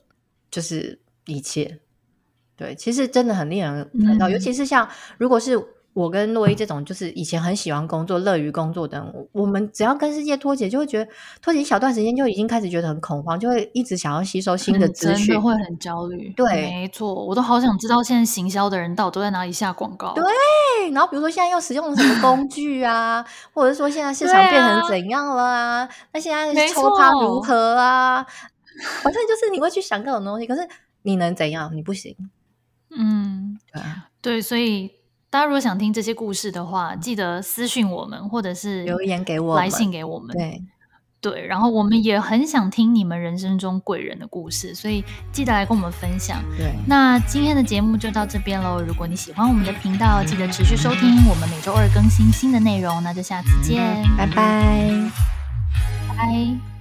[0.49, 1.77] 就是一切，
[2.55, 5.55] 对，其实真的很令人感到，嗯、尤其是像如果是
[5.95, 11.09] 我跟洛伊这种，就是以前很喜欢工作、乐于工作的人，我们只要跟世界脱节，就会觉得
[11.41, 16.33] 脱节一小段时间就已经开始觉得很恐慌，就会一直想要吸收新的资讯，真的会很焦虑。
[16.35, 20.13] 对，没错，我都好想知道现在行销的人到底都在哪里下广告。
[20.13, 25.79] 对，然后比如说现在又使用了什么工具啊，或者说现在市场变成怎样了啊？
[25.79, 28.21] 啊那现在抽它如何啊？
[29.01, 30.67] 反正就是你会去想各种东西，可是
[31.03, 31.73] 你能怎样？
[31.73, 32.13] 你不行。
[32.97, 33.81] 嗯，对
[34.21, 34.91] 对，所以
[35.35, 40.33] 大家如果想听这些故事的话，记得私信我们，或者是留言给我，来信给我们。
[40.33, 40.63] 对
[41.19, 46.41] 对，然后我们也很想听你们人生中贵人的故事，所以记得来跟我们分享。
[46.57, 48.81] 对，那今天的节目就到这边喽。
[48.81, 53.03] 如果你喜欢我们的频道，记得持续收听，我们每周二更新新的内容。
[53.03, 53.83] 那就下次见，
[54.15, 54.89] 拜拜，
[56.15, 56.74] 拜。